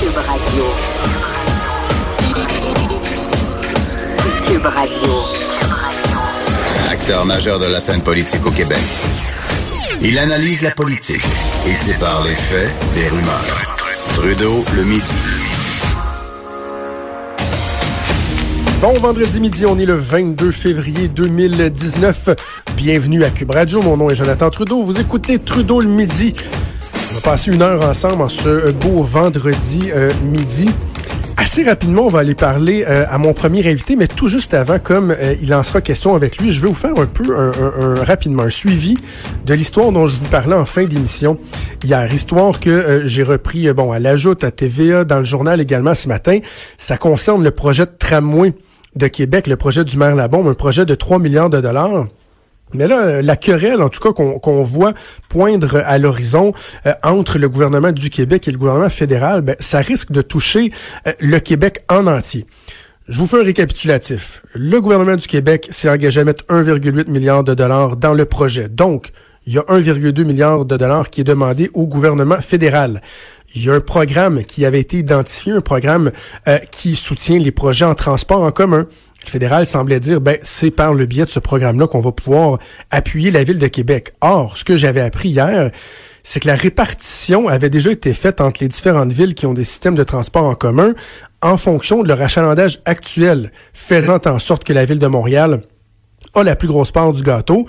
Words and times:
Cube 0.00 0.16
Radio. 0.16 0.64
Cube 4.46 4.64
Radio. 4.64 5.12
Acteur 6.90 7.26
majeur 7.26 7.58
de 7.58 7.66
la 7.66 7.80
scène 7.80 8.00
politique 8.00 8.46
au 8.46 8.50
Québec. 8.50 8.80
Il 10.00 10.18
analyse 10.18 10.62
la 10.62 10.70
politique 10.70 11.22
et 11.68 11.74
sépare 11.74 12.24
les 12.24 12.34
faits 12.34 12.72
des 12.94 13.08
rumeurs. 13.08 13.76
Trudeau 14.14 14.64
le 14.74 14.84
midi. 14.84 15.14
Bon 18.80 18.94
vendredi 18.94 19.38
midi, 19.38 19.66
on 19.66 19.78
est 19.78 19.84
le 19.84 19.96
22 19.96 20.50
février 20.50 21.08
2019. 21.08 22.30
Bienvenue 22.74 23.22
à 23.24 23.28
Cube 23.28 23.50
Radio. 23.50 23.82
Mon 23.82 23.98
nom 23.98 24.08
est 24.08 24.14
Jonathan 24.14 24.48
Trudeau. 24.48 24.82
Vous 24.82 24.98
écoutez 24.98 25.38
Trudeau 25.38 25.80
le 25.80 25.88
midi. 25.88 26.34
Passer 27.24 27.52
une 27.52 27.62
heure 27.62 27.84
ensemble 27.86 28.22
en 28.22 28.28
ce 28.28 28.70
beau 28.72 29.02
vendredi 29.02 29.90
euh, 29.94 30.10
midi. 30.24 30.68
Assez 31.36 31.62
rapidement, 31.62 32.02
on 32.02 32.08
va 32.08 32.20
aller 32.20 32.34
parler 32.34 32.84
euh, 32.88 33.04
à 33.10 33.18
mon 33.18 33.32
premier 33.34 33.66
invité, 33.70 33.94
mais 33.94 34.06
tout 34.08 34.28
juste 34.28 34.52
avant, 34.54 34.78
comme 34.78 35.10
euh, 35.10 35.34
il 35.42 35.54
en 35.54 35.62
sera 35.62 35.80
question 35.80 36.14
avec 36.14 36.38
lui, 36.38 36.50
je 36.50 36.60
vais 36.62 36.68
vous 36.68 36.74
faire 36.74 36.98
un 36.98 37.06
peu 37.06 37.36
un- 37.36 37.52
un- 38.00 38.04
rapidement 38.04 38.42
un 38.44 38.50
suivi 38.50 38.96
de 39.46 39.54
l'histoire 39.54 39.92
dont 39.92 40.06
je 40.06 40.16
vous 40.16 40.26
parlais 40.26 40.54
en 40.56 40.64
fin 40.64 40.84
d'émission 40.84 41.38
hier. 41.84 42.12
Histoire 42.12 42.58
que 42.58 42.70
euh, 42.70 43.06
j'ai 43.06 43.22
repris 43.22 43.68
euh, 43.68 43.74
bon 43.74 43.92
à 43.92 43.98
l'ajoute 43.98 44.42
à 44.42 44.50
TVA, 44.50 45.04
dans 45.04 45.18
le 45.18 45.24
journal 45.24 45.60
également 45.60 45.94
ce 45.94 46.08
matin. 46.08 46.38
Ça 46.78 46.96
concerne 46.96 47.44
le 47.44 47.50
projet 47.50 47.84
de 47.86 47.92
tramway 47.98 48.54
de 48.96 49.06
Québec, 49.06 49.46
le 49.46 49.56
projet 49.56 49.84
du 49.84 49.96
maire 49.98 50.16
Labombe, 50.16 50.48
un 50.48 50.54
projet 50.54 50.84
de 50.84 50.94
3 50.94 51.18
milliards 51.18 51.50
de 51.50 51.60
dollars. 51.60 52.06
Mais 52.74 52.86
là, 52.86 53.00
euh, 53.00 53.22
la 53.22 53.36
querelle, 53.36 53.82
en 53.82 53.88
tout 53.88 54.00
cas, 54.00 54.12
qu'on 54.12 54.62
voit 54.62 54.92
poindre 55.28 55.82
à 55.84 55.98
l'horizon 55.98 56.52
euh, 56.86 56.92
entre 57.02 57.38
le 57.38 57.48
gouvernement 57.48 57.92
du 57.92 58.10
Québec 58.10 58.46
et 58.46 58.52
le 58.52 58.58
gouvernement 58.58 58.90
fédéral, 58.90 59.42
ben, 59.42 59.56
ça 59.58 59.80
risque 59.80 60.12
de 60.12 60.22
toucher 60.22 60.72
euh, 61.06 61.12
le 61.20 61.38
Québec 61.40 61.84
en 61.88 62.06
entier. 62.06 62.46
Je 63.08 63.18
vous 63.18 63.26
fais 63.26 63.40
un 63.40 63.44
récapitulatif. 63.44 64.42
Le 64.54 64.80
gouvernement 64.80 65.16
du 65.16 65.26
Québec 65.26 65.66
s'est 65.70 65.90
engagé 65.90 66.20
à 66.20 66.24
mettre 66.24 66.44
1,8 66.44 67.10
milliard 67.10 67.42
de 67.42 67.54
dollars 67.54 67.96
dans 67.96 68.14
le 68.14 68.24
projet. 68.24 68.68
Donc, 68.68 69.10
il 69.46 69.54
y 69.54 69.58
a 69.58 69.62
1,2 69.62 70.22
milliard 70.22 70.64
de 70.64 70.76
dollars 70.76 71.10
qui 71.10 71.22
est 71.22 71.24
demandé 71.24 71.70
au 71.74 71.86
gouvernement 71.86 72.40
fédéral. 72.40 73.02
Il 73.56 73.64
y 73.64 73.70
a 73.70 73.74
un 73.74 73.80
programme 73.80 74.44
qui 74.44 74.64
avait 74.64 74.78
été 74.78 74.98
identifié, 74.98 75.52
un 75.52 75.60
programme 75.60 76.12
qui 76.70 76.94
soutient 76.94 77.38
les 77.38 77.50
projets 77.50 77.86
en 77.86 77.96
transport 77.96 78.42
en 78.42 78.52
commun. 78.52 78.86
Le 79.24 79.30
fédéral 79.30 79.66
semblait 79.66 80.00
dire, 80.00 80.20
ben, 80.20 80.38
c'est 80.42 80.70
par 80.70 80.94
le 80.94 81.06
biais 81.06 81.24
de 81.24 81.30
ce 81.30 81.40
programme-là 81.40 81.86
qu'on 81.86 82.00
va 82.00 82.12
pouvoir 82.12 82.58
appuyer 82.90 83.30
la 83.30 83.44
ville 83.44 83.58
de 83.58 83.66
Québec. 83.66 84.14
Or, 84.20 84.56
ce 84.56 84.64
que 84.64 84.76
j'avais 84.76 85.00
appris 85.00 85.28
hier, 85.28 85.70
c'est 86.22 86.40
que 86.40 86.48
la 86.48 86.56
répartition 86.56 87.48
avait 87.48 87.70
déjà 87.70 87.90
été 87.90 88.14
faite 88.14 88.40
entre 88.40 88.62
les 88.62 88.68
différentes 88.68 89.12
villes 89.12 89.34
qui 89.34 89.46
ont 89.46 89.54
des 89.54 89.64
systèmes 89.64 89.94
de 89.94 90.04
transport 90.04 90.44
en 90.44 90.54
commun 90.54 90.94
en 91.42 91.56
fonction 91.56 92.02
de 92.02 92.08
leur 92.08 92.20
achalandage 92.20 92.80
actuel, 92.84 93.50
faisant 93.72 94.20
en 94.26 94.38
sorte 94.38 94.64
que 94.64 94.72
la 94.72 94.84
ville 94.84 94.98
de 94.98 95.06
Montréal 95.06 95.62
a 96.34 96.42
la 96.42 96.56
plus 96.56 96.68
grosse 96.68 96.92
part 96.92 97.12
du 97.12 97.22
gâteau. 97.22 97.66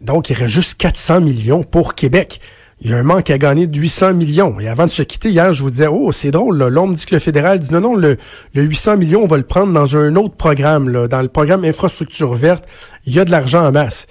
Donc, 0.00 0.30
il 0.30 0.34
reste 0.34 0.50
juste 0.50 0.74
400 0.78 1.20
millions 1.20 1.62
pour 1.62 1.94
Québec. 1.94 2.40
Il 2.84 2.90
y 2.90 2.94
a 2.94 2.96
un 2.96 3.04
manque 3.04 3.30
à 3.30 3.38
gagner 3.38 3.68
de 3.68 3.78
800 3.78 4.14
millions. 4.14 4.58
Et 4.58 4.66
avant 4.66 4.86
de 4.86 4.90
se 4.90 5.04
quitter, 5.04 5.30
hier, 5.30 5.52
je 5.52 5.62
vous 5.62 5.70
disais, 5.70 5.86
oh, 5.86 6.10
c'est 6.10 6.32
drôle, 6.32 6.58
là. 6.58 6.86
Dit 6.92 7.06
que 7.06 7.14
le 7.14 7.20
fédéral 7.20 7.60
dit, 7.60 7.72
non, 7.72 7.80
non, 7.80 7.94
le, 7.94 8.16
le 8.54 8.62
800 8.62 8.96
millions, 8.96 9.22
on 9.22 9.28
va 9.28 9.36
le 9.36 9.44
prendre 9.44 9.72
dans 9.72 9.96
un 9.96 10.16
autre 10.16 10.34
programme, 10.34 10.88
là. 10.88 11.06
Dans 11.06 11.22
le 11.22 11.28
programme 11.28 11.64
infrastructure 11.64 12.34
verte, 12.34 12.64
il 13.06 13.14
y 13.14 13.20
a 13.20 13.24
de 13.24 13.30
l'argent 13.30 13.64
en 13.64 13.70
masse. 13.70 14.08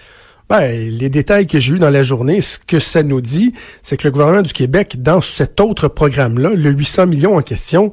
Ben, 0.49 0.71
les 0.71 1.09
détails 1.09 1.47
que 1.47 1.59
j'ai 1.59 1.73
eus 1.73 1.79
dans 1.79 1.89
la 1.89 2.03
journée, 2.03 2.39
ce 2.39 2.59
que 2.59 2.79
ça 2.79 3.03
nous 3.03 3.19
dit, 3.19 3.51
c'est 3.81 3.97
que 3.97 4.07
le 4.07 4.11
gouvernement 4.11 4.41
du 4.41 4.53
Québec, 4.53 5.01
dans 5.01 5.19
cet 5.19 5.59
autre 5.59 5.89
programme-là, 5.89 6.51
le 6.51 6.71
800 6.71 7.07
millions 7.07 7.35
en 7.37 7.41
question, 7.41 7.91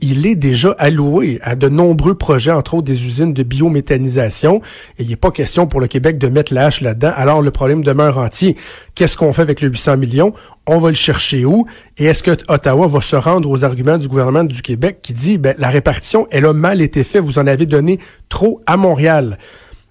il 0.00 0.26
est 0.26 0.34
déjà 0.34 0.74
alloué 0.78 1.38
à 1.42 1.56
de 1.56 1.68
nombreux 1.68 2.14
projets, 2.14 2.50
entre 2.50 2.74
autres 2.74 2.86
des 2.86 3.06
usines 3.06 3.32
de 3.32 3.42
biométhanisation. 3.42 4.62
Et 4.98 5.04
il 5.04 5.08
n'est 5.08 5.16
pas 5.16 5.30
question 5.30 5.66
pour 5.66 5.80
le 5.80 5.86
Québec 5.86 6.18
de 6.18 6.28
mettre 6.28 6.54
la 6.54 6.66
hache 6.66 6.80
là-dedans. 6.80 7.12
Alors 7.14 7.42
le 7.42 7.50
problème 7.50 7.82
demeure 7.82 8.18
entier. 8.18 8.56
Qu'est-ce 8.94 9.16
qu'on 9.16 9.32
fait 9.32 9.42
avec 9.42 9.60
le 9.60 9.68
800 9.68 9.96
millions? 9.96 10.32
On 10.66 10.78
va 10.78 10.88
le 10.88 10.94
chercher 10.94 11.44
où? 11.44 11.66
Et 11.98 12.04
est-ce 12.04 12.22
que 12.22 12.32
Ottawa 12.48 12.86
va 12.86 13.00
se 13.00 13.16
rendre 13.16 13.48
aux 13.50 13.64
arguments 13.64 13.98
du 13.98 14.08
gouvernement 14.08 14.44
du 14.44 14.62
Québec 14.62 14.98
qui 15.02 15.12
dit, 15.12 15.38
ben, 15.38 15.54
la 15.58 15.68
répartition, 15.68 16.26
elle 16.30 16.46
a 16.46 16.52
mal 16.52 16.80
été 16.80 17.04
faite, 17.04 17.22
vous 17.22 17.38
en 17.38 17.46
avez 17.46 17.66
donné 17.66 17.98
trop 18.28 18.60
à 18.66 18.76
Montréal? 18.76 19.38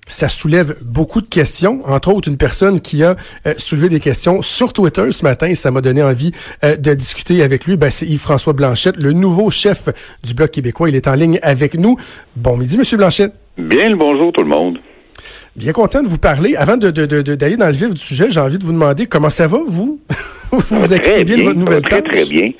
Ça 0.10 0.28
soulève 0.28 0.76
beaucoup 0.82 1.22
de 1.22 1.28
questions, 1.28 1.82
entre 1.86 2.10
autres 2.14 2.28
une 2.28 2.36
personne 2.36 2.82
qui 2.82 3.04
a 3.04 3.16
euh, 3.46 3.54
soulevé 3.58 3.88
des 3.88 4.00
questions 4.02 4.42
sur 4.42 4.74
Twitter 4.74 5.10
ce 5.12 5.24
matin, 5.24 5.48
et 5.48 5.56
ça 5.56 5.72
m'a 5.72 5.80
donné 5.82 6.04
envie 6.04 6.32
euh, 6.66 6.76
de 6.76 6.94
discuter 6.96 7.42
avec 7.44 7.66
lui. 7.66 7.78
Ben, 7.78 7.90
c'est 7.90 8.06
Yves-François 8.08 8.54
Blanchette, 8.54 8.98
le 8.98 9.14
nouveau 9.14 9.50
chef 9.50 9.88
du 10.24 10.34
Bloc 10.34 10.52
québécois. 10.52 10.90
Il 10.90 10.96
est 10.96 11.08
en 11.08 11.14
ligne 11.14 11.40
avec 11.44 11.76
nous. 11.76 11.96
Bon 12.36 12.58
midi, 12.58 12.78
Monsieur 12.78 12.98
Blanchette. 12.98 13.34
Bien 13.58 13.90
le 13.90 13.96
bonjour 13.96 14.34
tout 14.34 14.42
le 14.42 14.50
monde. 14.50 14.80
Bien 15.56 15.74
content 15.74 16.02
de 16.02 16.08
vous 16.08 16.18
parler. 16.18 16.56
Avant 16.56 16.78
de, 16.78 16.90
de- 16.92 17.06
de- 17.06 17.22
de- 17.22 17.36
d'aller 17.36 17.58
dans 17.58 17.68
le 17.68 17.74
vif 17.74 17.94
du 17.94 18.00
sujet, 18.00 18.28
j'ai 18.30 18.40
envie 18.40 18.58
de 18.58 18.66
vous 18.66 18.72
demander 18.72 19.06
comment 19.08 19.30
ça 19.30 19.48
va, 19.48 19.60
vous? 19.68 20.00
vous 20.52 20.60
vous 20.70 20.86
Très 20.88 20.96
occupez 20.96 21.24
bien 21.26 21.38
de 21.38 21.42
votre 21.44 21.54
ça 21.54 21.60
va 21.60 21.66
nouvelle 21.66 21.84
très, 21.84 22.02
tâche? 22.02 22.12
très 22.12 22.26
bien. 22.26 22.52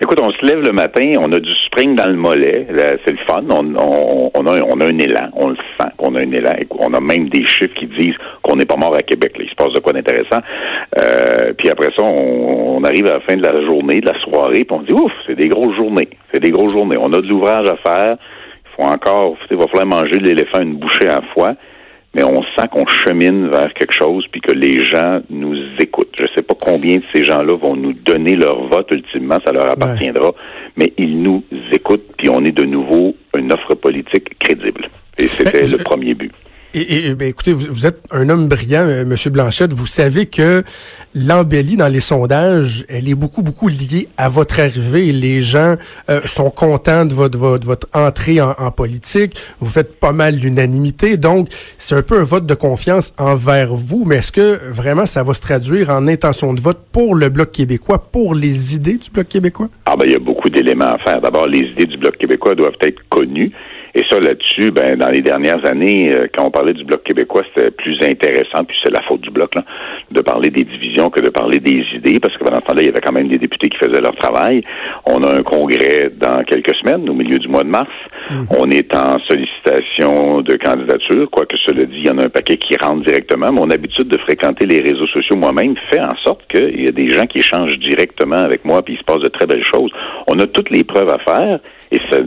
Écoute, 0.00 0.20
on 0.22 0.30
se 0.30 0.46
lève 0.46 0.60
le 0.60 0.70
matin, 0.70 1.14
on 1.18 1.32
a 1.32 1.40
du 1.40 1.52
spring 1.66 1.96
dans 1.96 2.06
le 2.06 2.14
mollet, 2.14 2.68
c'est 3.04 3.10
le 3.10 3.18
fun, 3.26 3.42
on, 3.50 3.74
on, 3.74 4.30
on 4.32 4.46
a, 4.46 4.62
on 4.62 4.80
a 4.80 4.84
un 4.84 4.96
élan, 4.96 5.28
on 5.34 5.48
le 5.48 5.56
sent 5.56 5.88
qu'on 5.96 6.14
a 6.14 6.20
un 6.20 6.30
élan, 6.30 6.52
on 6.78 6.94
a 6.94 7.00
même 7.00 7.28
des 7.30 7.44
chiffres 7.46 7.74
qui 7.74 7.86
disent 7.86 8.14
qu'on 8.42 8.54
n'est 8.54 8.64
pas 8.64 8.76
mort 8.76 8.94
à 8.94 9.00
Québec, 9.00 9.36
là. 9.36 9.44
il 9.44 9.50
se 9.50 9.56
passe 9.56 9.72
de 9.72 9.80
quoi 9.80 9.92
d'intéressant. 9.92 10.38
Euh, 11.02 11.52
puis 11.58 11.68
après 11.68 11.88
ça, 11.96 12.04
on, 12.04 12.76
on 12.78 12.84
arrive 12.84 13.06
à 13.06 13.14
la 13.14 13.20
fin 13.22 13.34
de 13.34 13.42
la 13.42 13.60
journée, 13.66 14.00
de 14.00 14.06
la 14.06 14.20
soirée, 14.20 14.62
puis 14.62 14.70
on 14.70 14.82
se 14.82 14.86
dit, 14.86 14.92
ouf, 14.92 15.12
c'est 15.26 15.34
des 15.34 15.48
grosses 15.48 15.74
journées, 15.74 16.08
c'est 16.32 16.40
des 16.40 16.52
grosses 16.52 16.72
journées, 16.72 16.96
on 16.96 17.12
a 17.12 17.20
de 17.20 17.26
l'ouvrage 17.26 17.68
à 17.68 17.76
faire, 17.78 18.18
il 18.18 18.76
faut 18.76 18.88
encore, 18.88 19.36
il 19.50 19.56
va 19.56 19.66
falloir 19.66 19.86
manger 19.86 20.20
l'éléphant 20.20 20.60
une 20.62 20.76
bouchée 20.76 21.08
à 21.08 21.16
la 21.16 21.22
fois, 21.34 21.54
mais 22.18 22.24
on 22.24 22.42
sent 22.42 22.66
qu'on 22.72 22.84
chemine 22.88 23.48
vers 23.48 23.72
quelque 23.74 23.92
chose 23.92 24.26
puis 24.32 24.40
que 24.40 24.50
les 24.50 24.80
gens 24.80 25.20
nous 25.30 25.56
écoutent. 25.78 26.12
Je 26.16 26.24
ne 26.24 26.28
sais 26.34 26.42
pas 26.42 26.54
combien 26.60 26.96
de 26.96 27.04
ces 27.12 27.22
gens-là 27.22 27.56
vont 27.56 27.76
nous 27.76 27.92
donner 27.92 28.34
leur 28.34 28.66
vote 28.66 28.88
ultimement, 28.90 29.38
ça 29.46 29.52
leur 29.52 29.70
appartiendra, 29.70 30.32
mais 30.76 30.92
ils 30.98 31.22
nous 31.22 31.44
écoutent 31.70 32.08
puis 32.16 32.28
on 32.28 32.44
est 32.44 32.50
de 32.50 32.64
nouveau 32.64 33.14
une 33.36 33.52
offre 33.52 33.76
politique 33.76 34.36
crédible. 34.40 34.88
Et 35.16 35.28
c'était 35.28 35.62
Ben, 35.62 35.70
le 35.70 35.84
premier 35.84 36.14
but. 36.14 36.32
Et, 36.80 37.08
et, 37.08 37.14
ben, 37.16 37.26
écoutez, 37.26 37.52
vous, 37.52 37.86
êtes 37.86 38.00
un 38.12 38.28
homme 38.28 38.46
brillant, 38.46 38.86
euh, 38.86 39.04
Monsieur 39.04 39.30
Blanchette. 39.30 39.72
Vous 39.72 39.86
savez 39.86 40.26
que 40.26 40.62
l'embellie 41.12 41.76
dans 41.76 41.88
les 41.88 41.98
sondages, 41.98 42.84
elle 42.88 43.08
est 43.08 43.16
beaucoup, 43.16 43.42
beaucoup 43.42 43.68
liée 43.68 44.06
à 44.16 44.28
votre 44.28 44.60
arrivée. 44.60 45.10
Les 45.10 45.42
gens 45.42 45.74
euh, 46.08 46.20
sont 46.24 46.50
contents 46.50 47.04
de 47.04 47.14
votre, 47.14 47.36
votre, 47.36 47.66
votre 47.66 47.88
entrée 47.94 48.40
en, 48.40 48.52
en 48.58 48.70
politique. 48.70 49.36
Vous 49.58 49.68
faites 49.68 49.98
pas 49.98 50.12
mal 50.12 50.36
l'unanimité. 50.36 51.16
Donc, 51.16 51.48
c'est 51.78 51.96
un 51.96 52.02
peu 52.02 52.20
un 52.20 52.24
vote 52.24 52.46
de 52.46 52.54
confiance 52.54 53.12
envers 53.18 53.74
vous. 53.74 54.04
Mais 54.06 54.18
est-ce 54.18 54.30
que 54.30 54.60
vraiment 54.70 55.06
ça 55.06 55.24
va 55.24 55.34
se 55.34 55.40
traduire 55.40 55.90
en 55.90 56.06
intention 56.06 56.54
de 56.54 56.60
vote 56.60 56.78
pour 56.92 57.16
le 57.16 57.28
Bloc 57.28 57.50
québécois, 57.50 57.98
pour 58.12 58.36
les 58.36 58.76
idées 58.76 58.98
du 58.98 59.10
Bloc 59.10 59.26
québécois? 59.26 59.68
Ah 59.86 59.96
ben 59.96 60.04
il 60.06 60.12
y 60.12 60.16
a 60.16 60.20
beaucoup 60.20 60.48
d'éléments 60.48 60.92
à 60.92 60.98
faire. 60.98 61.20
D'abord, 61.20 61.48
les 61.48 61.60
idées 61.60 61.86
du 61.86 61.96
Bloc 61.96 62.16
québécois 62.18 62.54
doivent 62.54 62.78
être 62.82 63.00
connues. 63.08 63.50
Et 63.98 64.04
ça, 64.08 64.20
là-dessus, 64.20 64.70
ben, 64.70 64.96
dans 64.96 65.10
les 65.10 65.22
dernières 65.22 65.66
années, 65.66 66.12
euh, 66.12 66.28
quand 66.32 66.46
on 66.46 66.52
parlait 66.52 66.72
du 66.72 66.84
Bloc 66.84 67.02
québécois, 67.02 67.42
c'était 67.52 67.72
plus 67.72 67.98
intéressant, 68.04 68.62
puis 68.64 68.76
c'est 68.80 68.92
la 68.92 69.02
faute 69.02 69.22
du 69.22 69.30
Bloc, 69.30 69.56
là, 69.56 69.64
de 70.12 70.20
parler 70.20 70.50
des 70.50 70.62
divisions 70.62 71.10
que 71.10 71.20
de 71.20 71.30
parler 71.30 71.58
des 71.58 71.82
idées, 71.96 72.20
parce 72.20 72.36
que 72.36 72.44
pendant 72.44 72.60
ce 72.60 72.66
temps-là, 72.66 72.82
il 72.82 72.86
y 72.86 72.88
avait 72.90 73.00
quand 73.00 73.10
même 73.10 73.26
des 73.26 73.38
députés 73.38 73.68
qui 73.68 73.76
faisaient 73.76 74.00
leur 74.00 74.14
travail. 74.14 74.62
On 75.04 75.24
a 75.24 75.40
un 75.40 75.42
congrès 75.42 76.12
dans 76.16 76.44
quelques 76.44 76.76
semaines, 76.76 77.10
au 77.10 77.12
milieu 77.12 77.40
du 77.40 77.48
mois 77.48 77.64
de 77.64 77.70
mars. 77.70 77.90
On 78.56 78.70
est 78.70 78.94
en 78.94 79.18
sollicitation 79.26 80.42
de 80.42 80.54
candidature, 80.54 81.28
quoique 81.28 81.56
cela 81.66 81.84
dit, 81.84 81.98
il 81.98 82.06
y 82.06 82.10
en 82.10 82.18
a 82.18 82.26
un 82.26 82.28
paquet 82.28 82.56
qui 82.56 82.76
rentre 82.76 83.04
directement. 83.04 83.50
Mon 83.50 83.68
habitude 83.68 84.06
de 84.06 84.18
fréquenter 84.18 84.64
les 84.64 84.80
réseaux 84.80 85.08
sociaux 85.08 85.34
moi-même 85.34 85.74
fait 85.90 86.00
en 86.00 86.14
sorte 86.22 86.42
qu'il 86.48 86.84
y 86.84 86.86
a 86.86 86.92
des 86.92 87.10
gens 87.10 87.26
qui 87.26 87.38
échangent 87.38 87.78
directement 87.78 88.36
avec 88.36 88.64
moi, 88.64 88.80
puis 88.82 88.94
il 88.94 88.98
se 88.98 89.04
passe 89.04 89.22
de 89.22 89.28
très 89.28 89.46
belles 89.46 89.66
choses. 89.74 89.90
On 90.28 90.38
a 90.38 90.46
toutes 90.46 90.70
les 90.70 90.84
preuves 90.84 91.08
à 91.08 91.18
faire, 91.18 91.58
et 91.90 91.98
ça 92.10 92.18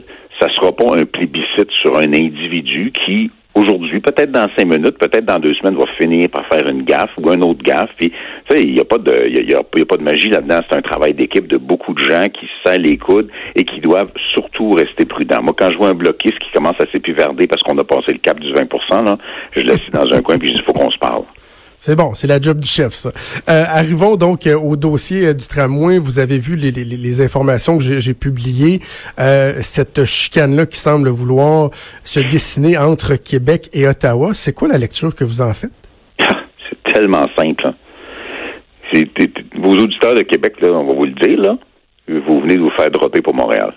ça 0.41 0.49
sera 0.55 0.71
pas 0.71 0.97
un 0.97 1.05
plébiscite 1.05 1.69
sur 1.81 1.97
un 1.97 2.13
individu 2.13 2.91
qui, 3.05 3.29
aujourd'hui, 3.53 3.99
peut-être 3.99 4.31
dans 4.31 4.47
cinq 4.57 4.65
minutes, 4.65 4.97
peut-être 4.97 5.25
dans 5.25 5.37
deux 5.37 5.53
semaines, 5.53 5.75
va 5.75 5.85
finir 5.99 6.29
par 6.29 6.45
faire 6.47 6.67
une 6.67 6.83
gaffe 6.83 7.11
ou 7.17 7.29
un 7.29 7.39
autre 7.41 7.61
gaffe. 7.63 7.91
Puis, 7.97 8.09
tu 8.09 8.57
sais, 8.57 8.63
il 8.63 8.73
n'y 8.73 8.79
a 8.79 8.85
pas 8.85 8.97
de, 8.97 9.27
y 9.27 9.53
a, 9.53 9.85
pas 9.85 9.97
de 9.97 10.03
magie 10.03 10.29
là-dedans. 10.29 10.59
C'est 10.67 10.77
un 10.77 10.81
travail 10.81 11.13
d'équipe 11.13 11.47
de 11.47 11.57
beaucoup 11.57 11.93
de 11.93 11.99
gens 11.99 12.25
qui 12.27 12.47
se 12.47 12.69
serrent 12.69 12.81
les 12.81 12.97
coudes 12.97 13.29
et 13.55 13.63
qui 13.63 13.79
doivent 13.81 14.11
surtout 14.33 14.71
rester 14.71 15.05
prudents. 15.05 15.43
Moi, 15.43 15.53
quand 15.57 15.71
je 15.71 15.77
vois 15.77 15.89
un 15.89 15.93
bloquiste 15.93 16.39
qui 16.39 16.51
commence 16.53 16.79
à 16.81 16.89
s'épivarder 16.91 17.45
parce 17.45 17.61
qu'on 17.61 17.77
a 17.77 17.83
passé 17.83 18.13
le 18.13 18.19
cap 18.19 18.39
du 18.39 18.51
20 18.51 19.03
là, 19.03 19.17
je 19.51 19.61
laisse 19.61 19.89
dans 19.91 20.11
un 20.11 20.21
coin 20.21 20.37
puis 20.37 20.47
je 20.47 20.55
dis, 20.55 20.61
faut 20.65 20.73
qu'on 20.73 20.89
se 20.89 20.97
parle. 20.97 21.23
C'est 21.83 21.95
bon, 21.95 22.13
c'est 22.13 22.27
la 22.27 22.39
job 22.39 22.59
du 22.59 22.67
chef, 22.67 22.93
ça. 22.93 23.09
Euh, 23.49 23.63
arrivons 23.67 24.15
donc 24.15 24.45
euh, 24.45 24.55
au 24.55 24.75
dossier 24.75 25.25
euh, 25.25 25.33
du 25.33 25.47
tramway. 25.47 25.97
Vous 25.97 26.19
avez 26.19 26.37
vu 26.37 26.55
les, 26.55 27.21
informations 27.21 27.79
que 27.79 27.83
j'ai 27.83 28.13
publiées. 28.13 28.81
Cette 29.17 30.05
chicane-là 30.05 30.67
qui 30.67 30.77
semble 30.77 31.09
vouloir 31.09 31.71
se 32.03 32.19
dessiner 32.19 32.77
entre 32.77 33.15
Québec 33.15 33.67
et 33.73 33.87
Ottawa. 33.87 34.29
C'est 34.33 34.53
quoi 34.53 34.67
la 34.67 34.77
lecture 34.77 35.15
que 35.15 35.23
vous 35.23 35.41
en 35.41 35.55
faites? 35.55 35.71
c'est 36.19 36.93
tellement 36.93 37.25
simple. 37.35 37.65
Hein. 37.65 37.73
Vos 39.55 39.73
auditeurs 39.73 40.13
de 40.13 40.21
Québec, 40.21 40.61
là, 40.61 40.69
on 40.73 40.85
va 40.85 40.93
vous 40.93 41.05
le 41.05 41.13
dire, 41.13 41.41
là, 41.41 41.57
vous 42.07 42.41
venez 42.41 42.57
de 42.57 42.61
vous 42.61 42.73
faire 42.77 42.91
dropper 42.91 43.21
pour 43.21 43.33
Montréal. 43.33 43.73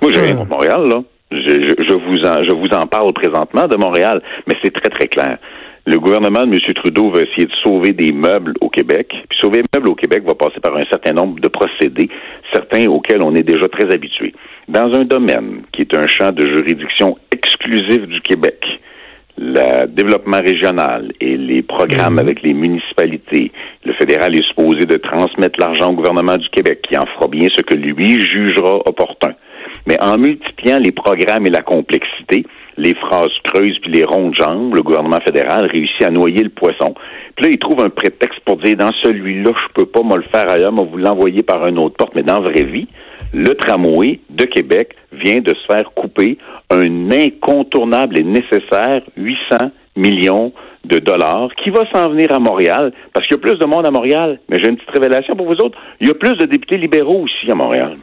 Moi, 0.00 0.10
j'ai 0.10 0.20
rien 0.20 0.36
pour 0.36 0.46
Montréal, 0.46 0.88
là. 0.88 1.02
Je, 1.30 1.36
je, 1.36 1.84
je, 1.86 1.92
vous 1.92 2.26
en, 2.26 2.44
je 2.44 2.54
vous 2.54 2.74
en 2.74 2.86
parle 2.86 3.12
présentement 3.12 3.66
de 3.66 3.76
Montréal, 3.76 4.22
mais 4.46 4.54
c'est 4.64 4.72
très, 4.72 4.88
très 4.88 5.08
clair 5.08 5.36
le 5.86 5.98
gouvernement 5.98 6.46
de 6.46 6.54
M. 6.54 6.60
Trudeau 6.74 7.10
va 7.10 7.20
essayer 7.20 7.46
de 7.46 7.54
sauver 7.62 7.92
des 7.92 8.12
meubles 8.12 8.54
au 8.60 8.70
Québec. 8.70 9.08
Puis 9.28 9.38
sauver 9.40 9.62
des 9.62 9.68
meubles 9.74 9.88
au 9.88 9.94
Québec 9.94 10.22
va 10.24 10.34
passer 10.34 10.60
par 10.60 10.76
un 10.76 10.84
certain 10.90 11.12
nombre 11.12 11.40
de 11.40 11.48
procédés, 11.48 12.08
certains 12.52 12.86
auxquels 12.86 13.22
on 13.22 13.34
est 13.34 13.42
déjà 13.42 13.68
très 13.68 13.92
habitué. 13.92 14.34
Dans 14.68 14.92
un 14.94 15.04
domaine 15.04 15.62
qui 15.72 15.82
est 15.82 15.96
un 15.96 16.06
champ 16.06 16.32
de 16.32 16.46
juridiction 16.46 17.18
exclusif 17.30 18.06
du 18.06 18.20
Québec, 18.22 18.64
le 19.36 19.86
développement 19.86 20.40
régional 20.40 21.12
et 21.20 21.36
les 21.36 21.62
programmes 21.62 22.14
mhm. 22.14 22.20
avec 22.20 22.42
les 22.42 22.54
municipalités, 22.54 23.52
le 23.84 23.92
fédéral 23.94 24.34
est 24.34 24.46
supposé 24.46 24.86
de 24.86 24.96
transmettre 24.96 25.60
l'argent 25.60 25.90
au 25.90 25.94
gouvernement 25.94 26.36
du 26.36 26.48
Québec, 26.50 26.82
qui 26.88 26.96
en 26.96 27.04
fera 27.04 27.28
bien 27.28 27.48
ce 27.52 27.60
que 27.60 27.74
lui 27.74 28.20
jugera 28.20 28.76
opportun. 28.86 29.34
Mais 29.86 30.00
en 30.02 30.16
multipliant 30.18 30.78
les 30.78 30.92
programmes 30.92 31.46
et 31.46 31.50
la 31.50 31.62
complexité, 31.62 32.46
les 32.76 32.94
phrases 32.94 33.32
creuses 33.42 33.78
puis 33.80 33.92
les 33.92 34.04
rondes 34.04 34.34
jambes, 34.34 34.74
le 34.74 34.82
gouvernement 34.82 35.20
fédéral 35.20 35.66
réussit 35.66 36.02
à 36.02 36.10
noyer 36.10 36.42
le 36.42 36.50
poisson. 36.50 36.94
Puis 37.36 37.46
là, 37.46 37.50
il 37.52 37.58
trouve 37.58 37.80
un 37.80 37.90
prétexte 37.90 38.40
pour 38.44 38.56
dire 38.58 38.76
dans 38.76 38.92
celui-là, 39.02 39.50
je 39.52 39.72
peux 39.74 39.86
pas 39.86 40.02
me 40.02 40.16
le 40.16 40.24
faire 40.32 40.50
ailleurs, 40.50 40.72
mais 40.72 40.84
vous 40.84 40.96
l'envoyer 40.96 41.42
par 41.42 41.66
une 41.66 41.78
autre 41.78 41.96
porte. 41.96 42.14
Mais 42.14 42.22
dans 42.22 42.40
la 42.40 42.50
vraie 42.50 42.64
vie, 42.64 42.88
le 43.32 43.54
tramway 43.54 44.20
de 44.30 44.44
Québec 44.44 44.94
vient 45.12 45.40
de 45.40 45.54
se 45.54 45.72
faire 45.72 45.90
couper 45.94 46.38
un 46.70 47.10
incontournable 47.10 48.18
et 48.18 48.24
nécessaire 48.24 49.02
800 49.16 49.70
millions 49.96 50.52
de 50.84 50.98
dollars 50.98 51.48
qui 51.62 51.70
va 51.70 51.84
s'en 51.92 52.10
venir 52.10 52.32
à 52.32 52.38
Montréal 52.38 52.92
parce 53.12 53.26
qu'il 53.26 53.36
y 53.36 53.40
a 53.40 53.42
plus 53.42 53.58
de 53.58 53.64
monde 53.64 53.86
à 53.86 53.90
Montréal. 53.90 54.40
Mais 54.48 54.56
j'ai 54.62 54.70
une 54.70 54.76
petite 54.76 54.90
révélation 54.90 55.34
pour 55.34 55.46
vous 55.46 55.60
autres. 55.64 55.78
Il 56.00 56.08
y 56.08 56.10
a 56.10 56.14
plus 56.14 56.36
de 56.36 56.46
députés 56.46 56.76
libéraux 56.76 57.22
aussi 57.22 57.50
à 57.50 57.54
Montréal. 57.54 57.96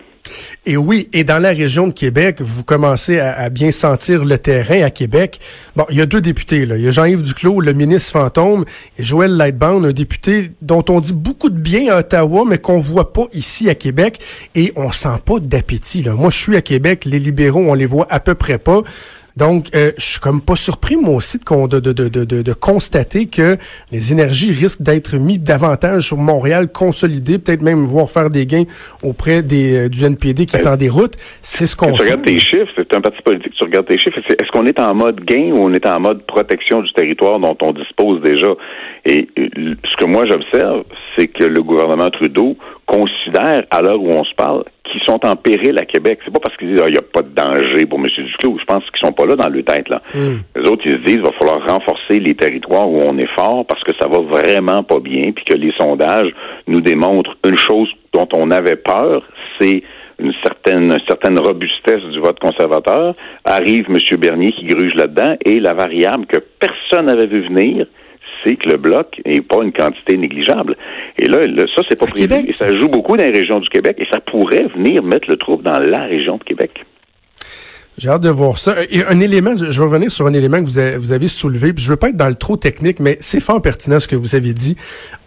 Et 0.67 0.77
oui, 0.77 1.09
et 1.11 1.23
dans 1.23 1.39
la 1.39 1.49
région 1.49 1.87
de 1.87 1.91
Québec, 1.91 2.39
vous 2.39 2.63
commencez 2.63 3.19
à, 3.19 3.49
bien 3.49 3.71
sentir 3.71 4.23
le 4.23 4.37
terrain 4.37 4.83
à 4.83 4.91
Québec. 4.91 5.39
Bon, 5.75 5.87
il 5.89 5.97
y 5.97 6.01
a 6.01 6.05
deux 6.05 6.21
députés, 6.21 6.67
là. 6.67 6.77
Il 6.77 6.83
y 6.83 6.87
a 6.87 6.91
Jean-Yves 6.91 7.23
Duclos, 7.23 7.61
le 7.61 7.73
ministre 7.73 8.11
fantôme, 8.11 8.65
et 8.99 9.03
Joël 9.03 9.35
Lightbound, 9.35 9.83
un 9.83 9.91
député 9.91 10.51
dont 10.61 10.85
on 10.89 10.99
dit 10.99 11.13
beaucoup 11.13 11.49
de 11.49 11.57
bien 11.57 11.91
à 11.91 11.97
Ottawa, 11.97 12.43
mais 12.47 12.59
qu'on 12.59 12.77
voit 12.77 13.11
pas 13.11 13.25
ici 13.33 13.71
à 13.71 13.75
Québec. 13.75 14.19
Et 14.53 14.71
on 14.75 14.91
sent 14.91 15.19
pas 15.25 15.39
d'appétit, 15.39 16.03
là. 16.03 16.13
Moi, 16.13 16.29
je 16.29 16.37
suis 16.37 16.55
à 16.55 16.61
Québec, 16.61 17.05
les 17.05 17.17
libéraux, 17.17 17.65
on 17.67 17.73
les 17.73 17.87
voit 17.87 18.05
à 18.11 18.19
peu 18.19 18.35
près 18.35 18.59
pas. 18.59 18.83
Donc, 19.37 19.67
euh, 19.75 19.91
je 19.97 20.03
suis 20.03 20.19
comme 20.19 20.41
pas 20.41 20.55
surpris, 20.55 20.95
moi 20.95 21.15
aussi, 21.15 21.37
de, 21.37 21.79
de, 21.79 21.91
de, 21.93 22.09
de, 22.09 22.41
de 22.41 22.53
constater 22.53 23.27
que 23.27 23.57
les 23.91 24.11
énergies 24.11 24.51
risquent 24.51 24.81
d'être 24.81 25.15
mis 25.17 25.39
davantage 25.39 26.07
sur 26.07 26.17
Montréal, 26.17 26.71
consolidées, 26.71 27.39
peut-être 27.39 27.61
même 27.61 27.81
voir 27.81 28.09
faire 28.09 28.29
des 28.29 28.45
gains 28.45 28.65
auprès 29.03 29.41
des, 29.41 29.85
euh, 29.85 29.89
du 29.89 30.03
NPD 30.03 30.45
qui 30.45 30.57
est 30.57 30.67
en 30.67 30.75
déroute. 30.75 31.15
C'est 31.41 31.65
ce 31.65 31.75
qu'on 31.75 31.93
Tu 31.93 32.03
regardes 32.03 32.25
tes 32.25 32.39
chiffres, 32.39 32.71
c'est 32.75 32.95
un 32.95 33.01
parti 33.01 33.21
politique, 33.21 33.53
tu 33.57 33.63
regardes 33.63 33.87
tes 33.87 33.99
chiffres. 33.99 34.19
Est-ce 34.19 34.51
qu'on 34.51 34.65
est 34.65 34.79
en 34.79 34.93
mode 34.93 35.21
gain 35.23 35.51
ou 35.53 35.57
on 35.57 35.73
est 35.73 35.87
en 35.87 35.99
mode 35.99 36.25
protection 36.25 36.81
du 36.81 36.91
territoire 36.93 37.39
dont 37.39 37.57
on 37.61 37.71
dispose 37.71 38.21
déjà? 38.21 38.53
Et 39.05 39.29
euh, 39.37 39.47
ce 39.83 39.97
que 39.97 40.05
moi 40.05 40.25
j'observe, 40.25 40.83
c'est 41.17 41.27
que 41.27 41.45
le 41.45 41.63
gouvernement 41.63 42.09
Trudeau 42.09 42.57
considère, 42.85 43.63
à 43.71 43.81
l'heure 43.81 44.01
où 44.01 44.09
on 44.11 44.23
se 44.23 44.33
parle, 44.35 44.63
qui 44.91 44.99
sont 45.05 45.25
en 45.25 45.35
péril 45.35 45.77
à 45.79 45.85
Québec. 45.85 46.19
C'est 46.25 46.33
pas 46.33 46.39
parce 46.39 46.55
qu'ils 46.57 46.69
disent 46.69 46.81
qu'il 46.81 46.93
n'y 46.93 46.97
a 46.97 47.01
pas 47.01 47.21
de 47.21 47.29
danger 47.29 47.85
pour 47.85 47.99
M. 47.99 48.07
Duclos. 48.07 48.57
Je 48.59 48.65
pense 48.65 48.83
qu'ils 48.91 49.07
sont 49.07 49.13
pas 49.13 49.25
là 49.25 49.35
dans 49.35 49.49
le 49.49 49.63
tête. 49.63 49.89
Là. 49.89 50.01
Hmm. 50.13 50.39
Les 50.55 50.69
autres, 50.69 50.83
ils 50.85 50.97
se 50.97 51.03
disent 51.03 51.15
qu'il 51.15 51.23
va 51.23 51.31
falloir 51.31 51.67
renforcer 51.67 52.19
les 52.19 52.35
territoires 52.35 52.89
où 52.89 52.99
on 52.99 53.17
est 53.17 53.33
fort 53.35 53.65
parce 53.65 53.83
que 53.83 53.91
ça 53.99 54.07
va 54.07 54.19
vraiment 54.19 54.83
pas 54.83 54.99
bien, 54.99 55.31
puis 55.35 55.45
que 55.45 55.53
les 55.53 55.73
sondages 55.79 56.31
nous 56.67 56.81
démontrent 56.81 57.35
une 57.45 57.57
chose 57.57 57.89
dont 58.13 58.27
on 58.33 58.51
avait 58.51 58.75
peur, 58.75 59.23
c'est 59.59 59.83
une 60.19 60.33
certaine, 60.43 60.95
certaine 61.07 61.39
robustesse 61.39 62.03
du 62.11 62.19
vote 62.19 62.39
conservateur. 62.39 63.15
Arrive 63.43 63.85
M. 63.89 63.97
Bernier 64.19 64.51
qui 64.51 64.65
gruge 64.65 64.93
là-dedans 64.95 65.35
et 65.45 65.59
la 65.59 65.73
variable 65.73 66.25
que 66.27 66.39
personne 66.59 67.07
n'avait 67.07 67.25
vu 67.25 67.47
venir, 67.47 67.87
c'est 68.43 68.55
que 68.55 68.69
le 68.69 68.77
bloc 68.77 69.21
n'est 69.25 69.41
pas 69.41 69.63
une 69.63 69.71
quantité 69.71 70.17
négligeable. 70.17 70.75
Et 71.17 71.25
là, 71.25 71.41
ça, 71.75 71.83
c'est 71.89 71.99
pas 71.99 72.05
prévu. 72.05 72.47
Et 72.47 72.53
ça 72.53 72.71
joue 72.71 72.87
beaucoup 72.87 73.17
dans 73.17 73.23
les 73.23 73.37
régions 73.37 73.59
du 73.59 73.69
Québec 73.69 73.95
et 73.99 74.07
ça 74.11 74.19
pourrait 74.19 74.67
venir 74.75 75.03
mettre 75.03 75.29
le 75.29 75.37
trouble 75.37 75.63
dans 75.63 75.79
la 75.79 76.05
région 76.05 76.37
de 76.37 76.43
Québec. 76.43 76.71
J'ai 78.01 78.09
hâte 78.09 78.23
de 78.23 78.29
voir 78.29 78.57
ça. 78.57 78.73
Et 78.89 79.05
un 79.05 79.19
élément, 79.19 79.53
je 79.53 79.65
vais 79.65 79.85
revenir 79.85 80.11
sur 80.11 80.25
un 80.25 80.33
élément 80.33 80.57
que 80.57 80.65
vous 80.65 80.79
avez, 80.79 80.97
vous 80.97 81.11
avez 81.11 81.27
soulevé, 81.27 81.71
puis 81.71 81.83
je 81.83 81.91
veux 81.91 81.97
pas 81.97 82.09
être 82.09 82.17
dans 82.17 82.29
le 82.29 82.33
trop 82.33 82.57
technique, 82.57 82.99
mais 82.99 83.15
c'est 83.19 83.39
fort 83.39 83.61
pertinent 83.61 83.99
ce 83.99 84.07
que 84.07 84.15
vous 84.15 84.33
avez 84.33 84.55
dit. 84.55 84.75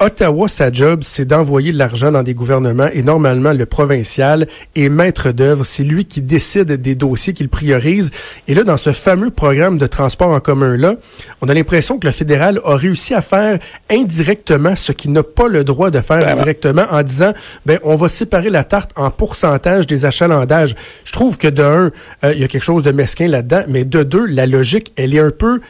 Ottawa, 0.01 0.49
sa 0.49 0.73
job, 0.73 1.05
c'est 1.05 1.25
d'envoyer 1.25 1.73
de 1.73 1.79
l'argent 1.79 2.11
dans 2.11 2.25
des 2.25 2.35
gouvernements 2.35 2.89
et 2.93 3.05
normalement 3.05 3.53
le 3.53 3.65
provincial 3.65 4.49
est 4.75 4.89
maître 4.89 5.31
d'œuvre. 5.31 5.65
C'est 5.65 5.85
lui 5.85 6.05
qui 6.05 6.21
décide 6.21 6.73
des 6.73 6.97
dossiers 6.97 7.33
qu'il 7.33 7.49
priorise. 7.49 8.11
Et 8.49 8.57
là, 8.57 8.65
dans 8.65 8.77
ce 8.77 8.91
fameux 8.91 9.31
programme 9.31 9.79
de 9.79 9.87
transport 9.87 10.31
en 10.31 10.41
commun-là, 10.41 10.97
on 11.43 11.49
a 11.49 11.55
l'impression 11.55 12.01
que 12.01 12.09
le 12.09 12.13
fédéral 12.13 12.61
a 12.65 12.75
réussi 12.75 13.15
à 13.15 13.23
faire 13.23 13.61
indirectement 13.89 14.75
ce 14.75 14.91
qu'il 14.91 15.13
n'a 15.13 15.23
pas 15.23 15.47
le 15.47 15.63
droit 15.63 15.93
de 15.93 16.01
faire 16.01 16.35
directement 16.35 16.87
en 16.91 17.05
disant, 17.05 17.35
ben, 17.67 17.79
on 17.85 17.95
va 17.95 18.09
séparer 18.09 18.51
la 18.51 18.65
tarte 18.65 18.91
en 18.97 19.13
pourcentage 19.13 19.87
des 19.87 20.07
achalandages. 20.07 20.75
Je 21.05 21.13
trouve 21.13 21.39
que 21.39 21.47
de 21.47 21.63
un, 21.63 21.93
euh, 22.25 22.33
il 22.35 22.41
y 22.41 22.45
a 22.45 22.49
quelque 22.49 22.64
chose 22.65 22.83
de 22.83 22.93
mesquin 22.93 23.29
là-dedans, 23.29 23.63
mais 23.69 23.85
de 23.85 24.03
deux, 24.03 24.27
la 24.27 24.47
logique, 24.47 24.93
elle 24.97 25.15
est 25.15 25.21
un 25.21 25.31
peu 25.31 25.61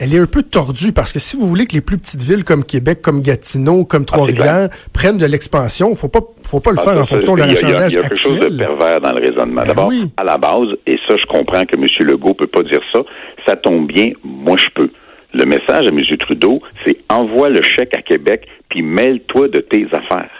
elle 0.00 0.14
est 0.14 0.18
un 0.18 0.26
peu 0.26 0.42
tordue 0.42 0.92
parce 0.92 1.12
que 1.12 1.18
si 1.18 1.36
vous 1.36 1.46
voulez 1.46 1.66
que 1.66 1.74
les 1.74 1.80
plus 1.80 1.98
petites 1.98 2.22
villes 2.22 2.44
comme 2.44 2.64
Québec, 2.64 3.02
comme 3.02 3.20
Gatineau, 3.20 3.84
comme 3.84 4.02
ah, 4.02 4.12
Trois-Rivières 4.12 4.68
prennent 4.92 5.18
de 5.18 5.26
l'expansion, 5.26 5.94
faut 5.96 6.08
pas, 6.08 6.20
faut 6.44 6.60
pas 6.60 6.70
le 6.70 6.78
ah, 6.78 6.82
faire 6.82 7.00
en 7.00 7.04
fonction 7.04 7.34
de 7.34 7.40
l'achandage 7.40 7.92
Il 7.92 7.96
y 7.96 7.98
a, 7.98 8.02
quelque 8.02 8.14
chose 8.14 8.38
de 8.38 8.56
pervers 8.56 9.00
dans 9.00 9.12
le 9.12 9.20
raisonnement. 9.20 9.62
Ben 9.62 9.66
D'abord, 9.66 9.92
à 10.16 10.24
la 10.24 10.38
base, 10.38 10.68
et 10.86 10.96
ça, 11.08 11.16
je 11.16 11.26
comprends 11.26 11.64
que 11.64 11.74
M. 11.74 11.84
Legault 12.06 12.34
peut 12.34 12.46
pas 12.46 12.62
dire 12.62 12.80
ça, 12.92 13.00
ça 13.46 13.56
tombe 13.56 13.88
bien, 13.88 14.12
moi 14.22 14.56
je 14.56 14.68
peux. 14.72 14.90
Le 15.34 15.44
message 15.44 15.86
à 15.86 15.88
M. 15.88 16.00
Trudeau, 16.20 16.60
c'est 16.86 16.98
envoie 17.08 17.48
le 17.48 17.60
chèque 17.62 17.96
à 17.96 18.02
Québec, 18.02 18.46
puis 18.68 18.82
mêle-toi 18.82 19.48
de 19.48 19.58
tes 19.58 19.86
affaires 19.92 20.30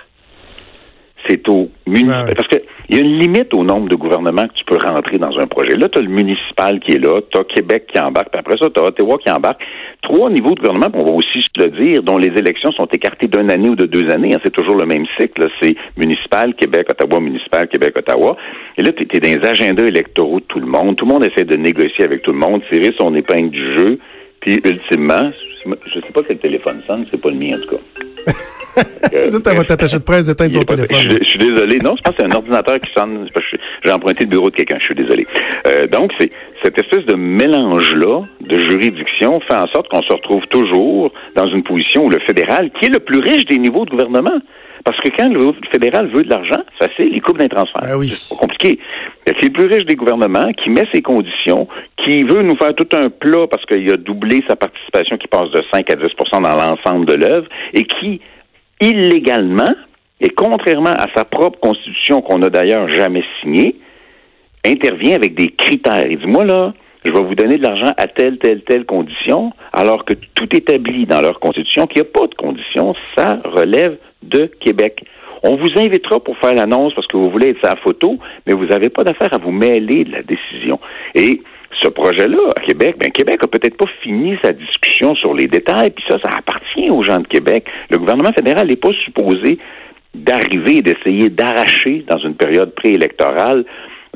c'est 1.26 1.48
au 1.48 1.68
municipal. 1.86 2.34
Parce 2.34 2.48
qu'il 2.48 2.96
y 2.96 2.98
a 2.98 3.02
une 3.02 3.18
limite 3.18 3.52
au 3.54 3.64
nombre 3.64 3.88
de 3.88 3.96
gouvernements 3.96 4.44
que 4.44 4.54
tu 4.54 4.64
peux 4.64 4.78
rentrer 4.82 5.18
dans 5.18 5.36
un 5.38 5.46
projet. 5.46 5.76
Là, 5.76 5.88
tu 5.88 5.98
as 5.98 6.02
le 6.02 6.08
municipal 6.08 6.80
qui 6.80 6.92
est 6.92 6.98
là, 6.98 7.20
tu 7.30 7.38
as 7.38 7.44
Québec 7.44 7.86
qui 7.92 8.00
embarque, 8.00 8.30
puis 8.30 8.38
après 8.38 8.56
ça, 8.58 8.68
tu 8.74 8.80
as 8.80 8.84
Ottawa 8.84 9.18
qui 9.24 9.30
embarque. 9.30 9.60
Trois 10.02 10.30
niveaux 10.30 10.54
de 10.54 10.60
gouvernement, 10.60 10.88
on 10.94 11.04
va 11.04 11.12
aussi 11.12 11.40
se 11.40 11.64
le 11.64 11.70
dire, 11.82 12.02
dont 12.02 12.16
les 12.16 12.28
élections 12.28 12.70
sont 12.72 12.86
écartées 12.86 13.26
d'une 13.26 13.50
année 13.50 13.68
ou 13.68 13.74
de 13.74 13.86
deux 13.86 14.08
années. 14.10 14.34
Hein. 14.34 14.38
c'est 14.44 14.52
toujours 14.52 14.76
le 14.76 14.86
même 14.86 15.04
cycle. 15.18 15.48
C'est 15.60 15.74
municipal, 15.96 16.54
Québec, 16.54 16.86
Ottawa, 16.90 17.20
municipal, 17.20 17.68
Québec, 17.68 17.96
Ottawa. 17.96 18.36
Et 18.76 18.82
là, 18.82 18.92
tu 18.92 19.02
es, 19.02 19.20
dans 19.20 19.40
les 19.40 19.48
agendas 19.48 19.84
électoraux 19.84 20.40
de 20.40 20.44
tout 20.44 20.60
le 20.60 20.66
monde. 20.66 20.96
Tout 20.96 21.04
le 21.04 21.12
monde 21.12 21.24
essaie 21.24 21.44
de 21.44 21.56
négocier 21.56 22.04
avec 22.04 22.22
tout 22.22 22.32
le 22.32 22.38
monde, 22.38 22.62
tirer 22.72 22.94
son 22.98 23.14
épingle 23.14 23.50
du 23.50 23.78
jeu. 23.78 23.98
Puis, 24.40 24.60
ultimement, 24.64 25.32
je 25.86 26.00
sais 26.00 26.12
pas 26.12 26.22
quel 26.26 26.38
téléphone 26.38 26.82
sonne, 26.86 27.06
c'est 27.10 27.20
pas 27.20 27.30
le 27.30 27.36
mien, 27.36 27.56
en 27.56 27.60
tout 27.60 27.76
cas. 27.76 28.32
Dites 29.30 29.46
à 29.46 29.54
votre 29.54 29.72
attaché 29.72 29.98
de 29.98 30.02
presse 30.02 30.26
d'éteindre 30.26 30.52
son 30.52 30.62
téléphone. 30.62 31.18
Je, 31.20 31.24
suis 31.24 31.38
désolé. 31.38 31.78
Non, 31.78 31.94
je 31.96 32.02
pense 32.02 32.14
que 32.14 32.20
c'est 32.20 32.32
un 32.32 32.36
ordinateur 32.36 32.78
qui 32.78 32.90
sonne. 32.96 33.28
J'ai 33.84 33.92
emprunté 33.92 34.24
le 34.24 34.30
bureau 34.30 34.50
de 34.50 34.56
quelqu'un. 34.56 34.76
Je 34.78 34.84
suis 34.84 34.94
désolé. 34.94 35.26
Euh, 35.66 35.86
donc, 35.86 36.12
c'est 36.20 36.30
cette 36.62 36.78
espèce 36.78 37.04
de 37.06 37.14
mélange-là 37.14 38.22
de 38.40 38.58
juridiction 38.58 39.40
fait 39.40 39.54
en 39.54 39.66
sorte 39.68 39.88
qu'on 39.88 40.02
se 40.02 40.12
retrouve 40.12 40.46
toujours 40.50 41.12
dans 41.34 41.46
une 41.46 41.62
position 41.62 42.06
où 42.06 42.10
le 42.10 42.20
fédéral, 42.20 42.70
qui 42.78 42.86
est 42.86 42.92
le 42.92 43.00
plus 43.00 43.20
riche 43.20 43.44
des 43.46 43.58
niveaux 43.58 43.84
de 43.84 43.90
gouvernement, 43.90 44.38
parce 44.84 44.98
que 45.00 45.08
quand 45.16 45.28
le 45.28 45.52
fédéral 45.72 46.08
veut 46.08 46.22
de 46.22 46.30
l'argent, 46.30 46.62
ça 46.80 46.88
c'est 46.96 47.04
les 47.04 47.20
coupes 47.20 47.38
d'un 47.38 47.48
transfert. 47.48 47.82
Ben 47.82 47.96
oui. 47.96 48.08
C'est 48.08 48.34
pas 48.34 48.40
compliqué. 48.40 48.78
C'est 49.40 49.48
le 49.48 49.52
plus 49.52 49.66
riche 49.66 49.84
des 49.84 49.96
gouvernements 49.96 50.52
qui 50.52 50.70
met 50.70 50.86
ses 50.92 51.02
conditions, 51.02 51.68
qui 52.04 52.22
veut 52.22 52.42
nous 52.42 52.56
faire 52.56 52.74
tout 52.74 52.88
un 52.92 53.08
plat 53.10 53.46
parce 53.50 53.64
qu'il 53.66 53.92
a 53.92 53.96
doublé 53.96 54.42
sa 54.48 54.56
participation 54.56 55.18
qui 55.18 55.28
passe 55.28 55.50
de 55.50 55.62
5 55.72 55.90
à 55.90 55.94
10% 55.94 56.42
dans 56.42 56.56
l'ensemble 56.56 57.06
de 57.06 57.14
l'œuvre 57.14 57.48
et 57.74 57.84
qui 57.84 58.20
illégalement 58.80 59.74
et 60.20 60.30
contrairement 60.30 60.94
à 60.94 61.06
sa 61.14 61.24
propre 61.24 61.60
constitution 61.60 62.22
qu'on 62.22 62.38
n'a 62.38 62.50
d'ailleurs 62.50 62.88
jamais 62.92 63.22
signée, 63.40 63.76
intervient 64.64 65.14
avec 65.14 65.34
des 65.34 65.48
critères. 65.48 66.06
Il 66.08 66.18
dit, 66.18 66.26
moi 66.26 66.44
là, 66.44 66.72
je 67.04 67.12
vais 67.12 67.22
vous 67.22 67.34
donner 67.34 67.58
de 67.58 67.62
l'argent 67.62 67.92
à 67.96 68.06
telle, 68.08 68.38
telle, 68.38 68.62
telle 68.62 68.84
condition, 68.84 69.52
alors 69.72 70.04
que 70.04 70.14
tout 70.34 70.48
établi 70.54 71.06
dans 71.06 71.20
leur 71.20 71.38
constitution 71.38 71.86
qu'il 71.86 72.02
n'y 72.02 72.08
a 72.08 72.10
pas 72.12 72.26
de 72.26 72.34
condition, 72.34 72.94
ça 73.16 73.40
relève 73.44 73.96
de 74.22 74.46
Québec. 74.60 75.04
On 75.42 75.56
vous 75.56 75.78
invitera 75.78 76.20
pour 76.20 76.36
faire 76.38 76.54
l'annonce 76.54 76.94
parce 76.94 77.06
que 77.06 77.16
vous 77.16 77.30
voulez 77.30 77.50
être 77.50 77.64
sa 77.64 77.76
photo, 77.76 78.18
mais 78.46 78.54
vous 78.54 78.66
n'avez 78.66 78.88
pas 78.88 79.04
d'affaire 79.04 79.32
à 79.32 79.38
vous 79.38 79.52
mêler 79.52 80.04
de 80.04 80.12
la 80.12 80.22
décision. 80.22 80.80
Et 81.14 81.40
ce 81.82 81.88
projet-là, 81.88 82.38
à 82.56 82.60
Québec, 82.60 82.96
ben 82.98 83.10
Québec 83.10 83.38
a 83.42 83.46
peut-être 83.46 83.76
pas 83.76 83.88
fini 84.02 84.36
sa 84.42 84.52
discussion 84.52 85.14
sur 85.14 85.34
les 85.34 85.46
détails, 85.46 85.90
puis 85.90 86.04
ça, 86.08 86.16
ça 86.22 86.30
appartient 86.38 86.90
aux 86.90 87.04
gens 87.04 87.20
de 87.20 87.26
Québec. 87.26 87.64
Le 87.90 87.98
gouvernement 87.98 88.32
fédéral 88.32 88.68
n'est 88.68 88.76
pas 88.76 88.92
supposé 89.04 89.58
d'arriver 90.14 90.78
et 90.78 90.82
d'essayer 90.82 91.28
d'arracher 91.28 92.04
dans 92.08 92.18
une 92.18 92.34
période 92.34 92.74
préélectorale 92.74 93.64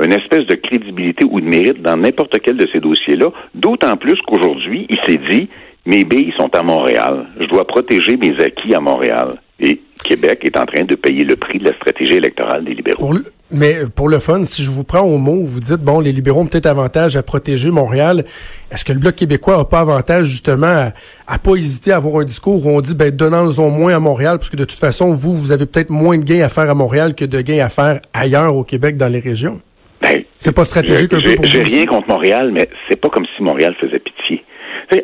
une 0.02 0.12
espèce 0.12 0.46
de 0.46 0.54
crédibilité 0.54 1.24
ou 1.30 1.40
de 1.40 1.46
mérite 1.46 1.82
dans 1.82 1.96
n'importe 1.96 2.38
quel 2.42 2.56
de 2.56 2.66
ces 2.72 2.80
dossiers-là, 2.80 3.30
d'autant 3.54 3.96
plus 3.96 4.16
qu'aujourd'hui, 4.26 4.86
il 4.88 4.98
s'est 5.06 5.20
dit, 5.30 5.48
mes 5.84 6.04
billes 6.04 6.32
sont 6.38 6.54
à 6.56 6.62
Montréal, 6.62 7.26
je 7.38 7.46
dois 7.46 7.66
protéger 7.66 8.16
mes 8.16 8.42
acquis 8.42 8.74
à 8.74 8.80
Montréal. 8.80 9.40
Et 9.64 9.80
Québec 10.02 10.40
est 10.42 10.58
en 10.58 10.66
train 10.66 10.84
de 10.84 10.94
payer 10.96 11.22
le 11.22 11.36
prix 11.36 11.58
de 11.60 11.64
la 11.64 11.74
stratégie 11.76 12.14
électorale 12.14 12.64
des 12.64 12.74
libéraux. 12.74 12.98
Pour 12.98 13.14
le, 13.14 13.24
mais 13.52 13.76
pour 13.94 14.08
le 14.08 14.18
fun, 14.18 14.42
si 14.44 14.64
je 14.64 14.70
vous 14.70 14.82
prends 14.82 15.02
au 15.02 15.18
mot, 15.18 15.44
vous 15.44 15.60
dites, 15.60 15.80
bon, 15.80 16.00
les 16.00 16.10
libéraux 16.10 16.40
ont 16.40 16.46
peut-être 16.46 16.66
avantage 16.66 17.16
à 17.16 17.22
protéger 17.22 17.70
Montréal. 17.70 18.24
Est-ce 18.72 18.84
que 18.84 18.92
le 18.92 18.98
Bloc 18.98 19.14
québécois 19.14 19.58
n'a 19.58 19.64
pas 19.64 19.80
avantage 19.80 20.26
justement 20.26 20.66
à, 20.66 20.92
à 21.28 21.38
pas 21.38 21.54
hésiter 21.54 21.92
à 21.92 21.96
avoir 21.96 22.22
un 22.22 22.24
discours 22.24 22.66
où 22.66 22.70
on 22.70 22.80
dit, 22.80 22.96
ben, 22.96 23.12
donnons-en 23.12 23.70
moins 23.70 23.94
à 23.94 24.00
Montréal, 24.00 24.38
parce 24.38 24.50
que 24.50 24.56
de 24.56 24.64
toute 24.64 24.80
façon, 24.80 25.14
vous, 25.14 25.36
vous 25.36 25.52
avez 25.52 25.66
peut-être 25.66 25.90
moins 25.90 26.18
de 26.18 26.24
gains 26.24 26.44
à 26.44 26.48
faire 26.48 26.68
à 26.68 26.74
Montréal 26.74 27.14
que 27.14 27.24
de 27.24 27.40
gains 27.40 27.64
à 27.64 27.68
faire 27.68 28.00
ailleurs 28.12 28.56
au 28.56 28.64
Québec 28.64 28.96
dans 28.96 29.08
les 29.08 29.20
régions? 29.20 29.60
Ben, 30.00 30.20
c'est 30.38 30.50
pas 30.50 30.64
stratégique 30.64 31.12
un 31.14 31.20
peu 31.20 31.34
pour 31.36 31.44
vous? 31.44 31.50
J'ai 31.52 31.62
rien 31.62 31.86
contre 31.86 32.08
Montréal, 32.08 32.50
mais 32.52 32.68
c'est 32.88 33.00
pas 33.00 33.10
comme 33.10 33.26
si 33.36 33.42
Montréal 33.44 33.76
faisait 33.80 34.00
pitié 34.00 34.42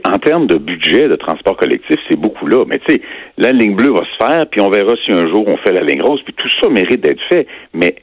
en 0.04 0.18
termes 0.18 0.47
de 0.47 0.57
budget 0.57 1.09
de 1.09 1.16
transport 1.16 1.57
collectif, 1.57 1.97
c'est 2.09 2.16
beaucoup 2.16 2.47
là. 2.47 2.64
Mais 2.66 2.78
tu 2.78 2.95
sais, 2.95 3.02
la 3.37 3.52
ligne 3.52 3.75
bleue 3.75 3.92
va 3.92 4.02
se 4.04 4.25
faire, 4.25 4.47
puis 4.50 4.61
on 4.61 4.71
verra 4.71 4.95
si 5.04 5.12
un 5.12 5.28
jour 5.28 5.47
on 5.47 5.57
fait 5.59 5.73
la 5.73 5.83
ligne 5.83 6.02
rose, 6.02 6.21
puis 6.25 6.35
tout 6.35 6.49
ça 6.61 6.68
mérite 6.68 7.00
d'être 7.00 7.23
fait. 7.28 7.47
Mais 7.73 7.97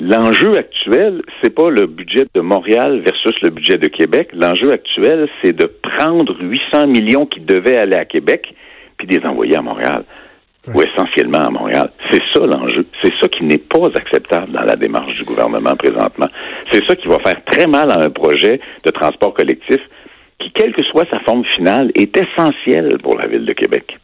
l'enjeu 0.00 0.56
actuel, 0.56 1.22
c'est 1.42 1.54
pas 1.54 1.70
le 1.70 1.86
budget 1.86 2.26
de 2.34 2.40
Montréal 2.40 3.02
versus 3.04 3.34
le 3.42 3.50
budget 3.50 3.78
de 3.78 3.88
Québec. 3.88 4.30
L'enjeu 4.32 4.72
actuel, 4.72 5.28
c'est 5.42 5.52
de 5.52 5.66
prendre 5.66 6.36
800 6.40 6.86
millions 6.88 7.26
qui 7.26 7.40
devaient 7.40 7.76
aller 7.76 7.96
à 7.96 8.04
Québec, 8.04 8.54
puis 8.96 9.06
de 9.06 9.18
les 9.18 9.26
envoyer 9.26 9.56
à 9.56 9.62
Montréal. 9.62 10.04
Ou 10.74 10.80
essentiellement 10.80 11.46
à 11.46 11.50
Montréal. 11.50 11.90
C'est 12.10 12.22
ça 12.32 12.40
l'enjeu. 12.46 12.86
C'est 13.02 13.12
ça 13.20 13.28
qui 13.28 13.44
n'est 13.44 13.58
pas 13.58 13.86
acceptable 13.94 14.50
dans 14.50 14.62
la 14.62 14.76
démarche 14.76 15.12
du 15.12 15.22
gouvernement 15.24 15.76
présentement. 15.76 16.28
C'est 16.72 16.82
ça 16.86 16.96
qui 16.96 17.06
va 17.06 17.18
faire 17.18 17.44
très 17.44 17.66
mal 17.66 17.90
à 17.90 18.00
un 18.00 18.08
projet 18.08 18.60
de 18.82 18.90
transport 18.90 19.34
collectif 19.34 19.78
qui, 20.44 20.52
quelle 20.52 20.72
que 20.72 20.84
soit 20.84 21.06
sa 21.10 21.20
forme 21.20 21.44
finale, 21.56 21.90
est 21.94 22.16
essentielle 22.16 22.98
pour 23.02 23.16
la 23.16 23.26
ville 23.26 23.44
de 23.44 23.52
Québec. 23.52 23.98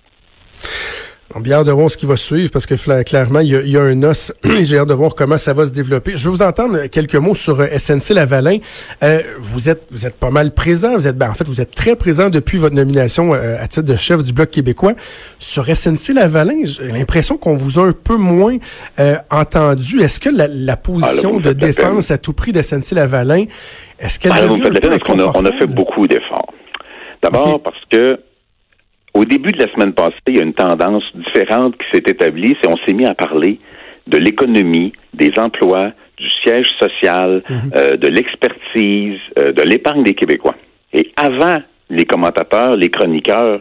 On 1.33 1.39
bien 1.39 1.59
hâte 1.59 1.67
de 1.67 1.71
voir 1.71 1.89
ce 1.89 1.97
qui 1.97 2.07
va 2.07 2.17
suivre 2.17 2.51
parce 2.51 2.67
que 2.67 2.75
clairement, 3.05 3.39
il 3.39 3.69
y 3.69 3.77
a, 3.77 3.83
un 3.83 4.03
os. 4.03 4.33
J'ai 4.63 4.79
hâte 4.79 4.89
de 4.89 4.95
voir 4.95 5.15
comment 5.15 5.39
ça 5.39 5.53
va 5.53 5.65
se 5.65 5.71
développer. 5.71 6.17
Je 6.17 6.25
veux 6.25 6.31
vous 6.35 6.43
entendre 6.43 6.87
quelques 6.87 7.15
mots 7.15 7.37
sur 7.37 7.61
euh, 7.61 7.67
SNC 7.79 8.15
Lavalin. 8.15 8.59
Euh, 9.05 9.21
vous 9.39 9.69
êtes 9.69 9.85
vous 9.93 10.07
êtes 10.07 10.17
pas 10.17 10.31
mal 10.31 10.53
présent. 10.53 10.95
Vous 10.95 11.07
êtes 11.07 11.17
ben, 11.17 11.31
en 11.31 11.35
fait 11.35 11.47
vous 11.47 11.61
êtes 11.61 11.73
très 11.73 11.95
présent 11.95 12.31
depuis 12.31 12.59
votre 12.59 12.75
nomination 12.75 13.33
euh, 13.33 13.63
à 13.63 13.69
titre 13.69 13.87
de 13.87 13.95
chef 13.95 14.25
du 14.25 14.33
bloc 14.33 14.51
québécois 14.51 14.95
sur 15.39 15.67
SNC 15.67 16.15
Lavalin. 16.15 16.65
J'ai 16.65 16.89
l'impression 16.89 17.37
qu'on 17.37 17.57
vous 17.57 17.79
a 17.79 17.87
un 17.87 17.93
peu 17.93 18.17
moins 18.17 18.57
entendu. 19.31 20.03
Est-ce 20.03 20.19
que 20.19 20.31
la, 20.31 20.77
position 20.77 21.37
ah, 21.39 21.43
de 21.49 21.53
défense 21.53 22.11
à 22.11 22.19
tout 22.19 22.33
prix 22.33 22.51
de 22.51 22.61
SNC 22.61 22.93
Lavalin, 22.97 23.45
est-ce 24.01 24.19
qu'elle 24.19 24.33
ah, 24.35 24.49
devient 24.49 24.65
un 24.65 25.31
on 25.35 25.45
a 25.45 25.53
fait 25.53 25.67
beaucoup 25.67 26.09
d'efforts. 26.09 26.53
D'abord 27.23 27.61
parce 27.63 27.85
que 27.91 28.19
au 29.21 29.25
début 29.27 29.53
de 29.53 29.59
la 29.59 29.71
semaine 29.71 29.93
passée, 29.93 30.17
il 30.29 30.37
y 30.37 30.41
a 30.41 30.45
une 30.45 30.55
tendance 30.55 31.05
différente 31.15 31.77
qui 31.77 31.85
s'est 31.93 32.11
établie, 32.11 32.57
c'est 32.61 32.71
on 32.71 32.77
s'est 32.87 32.95
mis 32.95 33.05
à 33.05 33.15
parler 33.15 33.59
de 34.07 34.17
l'économie, 34.17 34.95
des 35.13 35.31
emplois, 35.37 35.93
du 36.17 36.27
siège 36.43 36.69
social, 36.81 37.43
mhm. 37.49 37.71
euh, 37.77 37.97
de 37.99 38.09
l'expertise, 38.09 39.19
euh, 39.39 39.53
de 39.53 39.63
l'épargne 39.63 40.05
des 40.05 40.15
Québécois. 40.15 40.55
Et 40.95 41.13
avant 41.17 41.61
les 41.91 42.07
commentateurs, 42.07 42.77
les 42.77 42.89
chroniqueurs, 42.89 43.61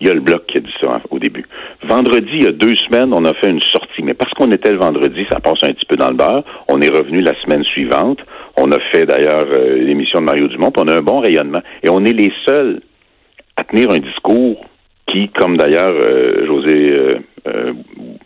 il 0.00 0.06
y 0.06 0.10
a 0.10 0.14
le 0.14 0.20
bloc 0.20 0.46
qui 0.46 0.58
a 0.58 0.60
dit 0.60 0.74
ça 0.80 0.92
hein, 0.92 1.02
au 1.10 1.18
début. 1.18 1.44
Vendredi, 1.82 2.30
il 2.34 2.44
y 2.44 2.46
a 2.46 2.52
deux 2.52 2.76
semaines, 2.76 3.12
on 3.12 3.24
a 3.24 3.34
fait 3.34 3.50
une 3.50 3.60
sortie. 3.60 4.02
Mais 4.04 4.14
parce 4.14 4.32
qu'on 4.34 4.52
était 4.52 4.70
le 4.70 4.78
vendredi, 4.78 5.26
ça 5.28 5.40
passe 5.40 5.58
un 5.62 5.72
petit 5.72 5.86
peu 5.86 5.96
dans 5.96 6.10
le 6.10 6.14
beurre. 6.14 6.44
On 6.68 6.80
est 6.80 6.88
revenu 6.88 7.20
la 7.20 7.34
semaine 7.42 7.64
suivante. 7.64 8.20
On 8.56 8.70
a 8.70 8.78
fait 8.92 9.06
d'ailleurs 9.06 9.46
euh, 9.56 9.76
l'émission 9.76 10.20
de 10.20 10.24
Mario 10.26 10.46
Dumont, 10.46 10.70
puis 10.70 10.84
on 10.86 10.88
a 10.88 10.98
un 10.98 11.02
bon 11.02 11.18
rayonnement. 11.18 11.62
Et 11.82 11.88
on 11.88 12.04
est 12.04 12.12
les 12.12 12.32
seuls 12.46 12.80
à 13.58 13.64
tenir 13.64 13.90
un 13.90 13.98
discours 13.98 14.64
qui, 15.10 15.28
comme 15.30 15.56
d'ailleurs 15.56 15.90
euh, 15.90 16.46
José, 16.46 16.92
euh, 16.92 17.18
euh, 17.48 17.72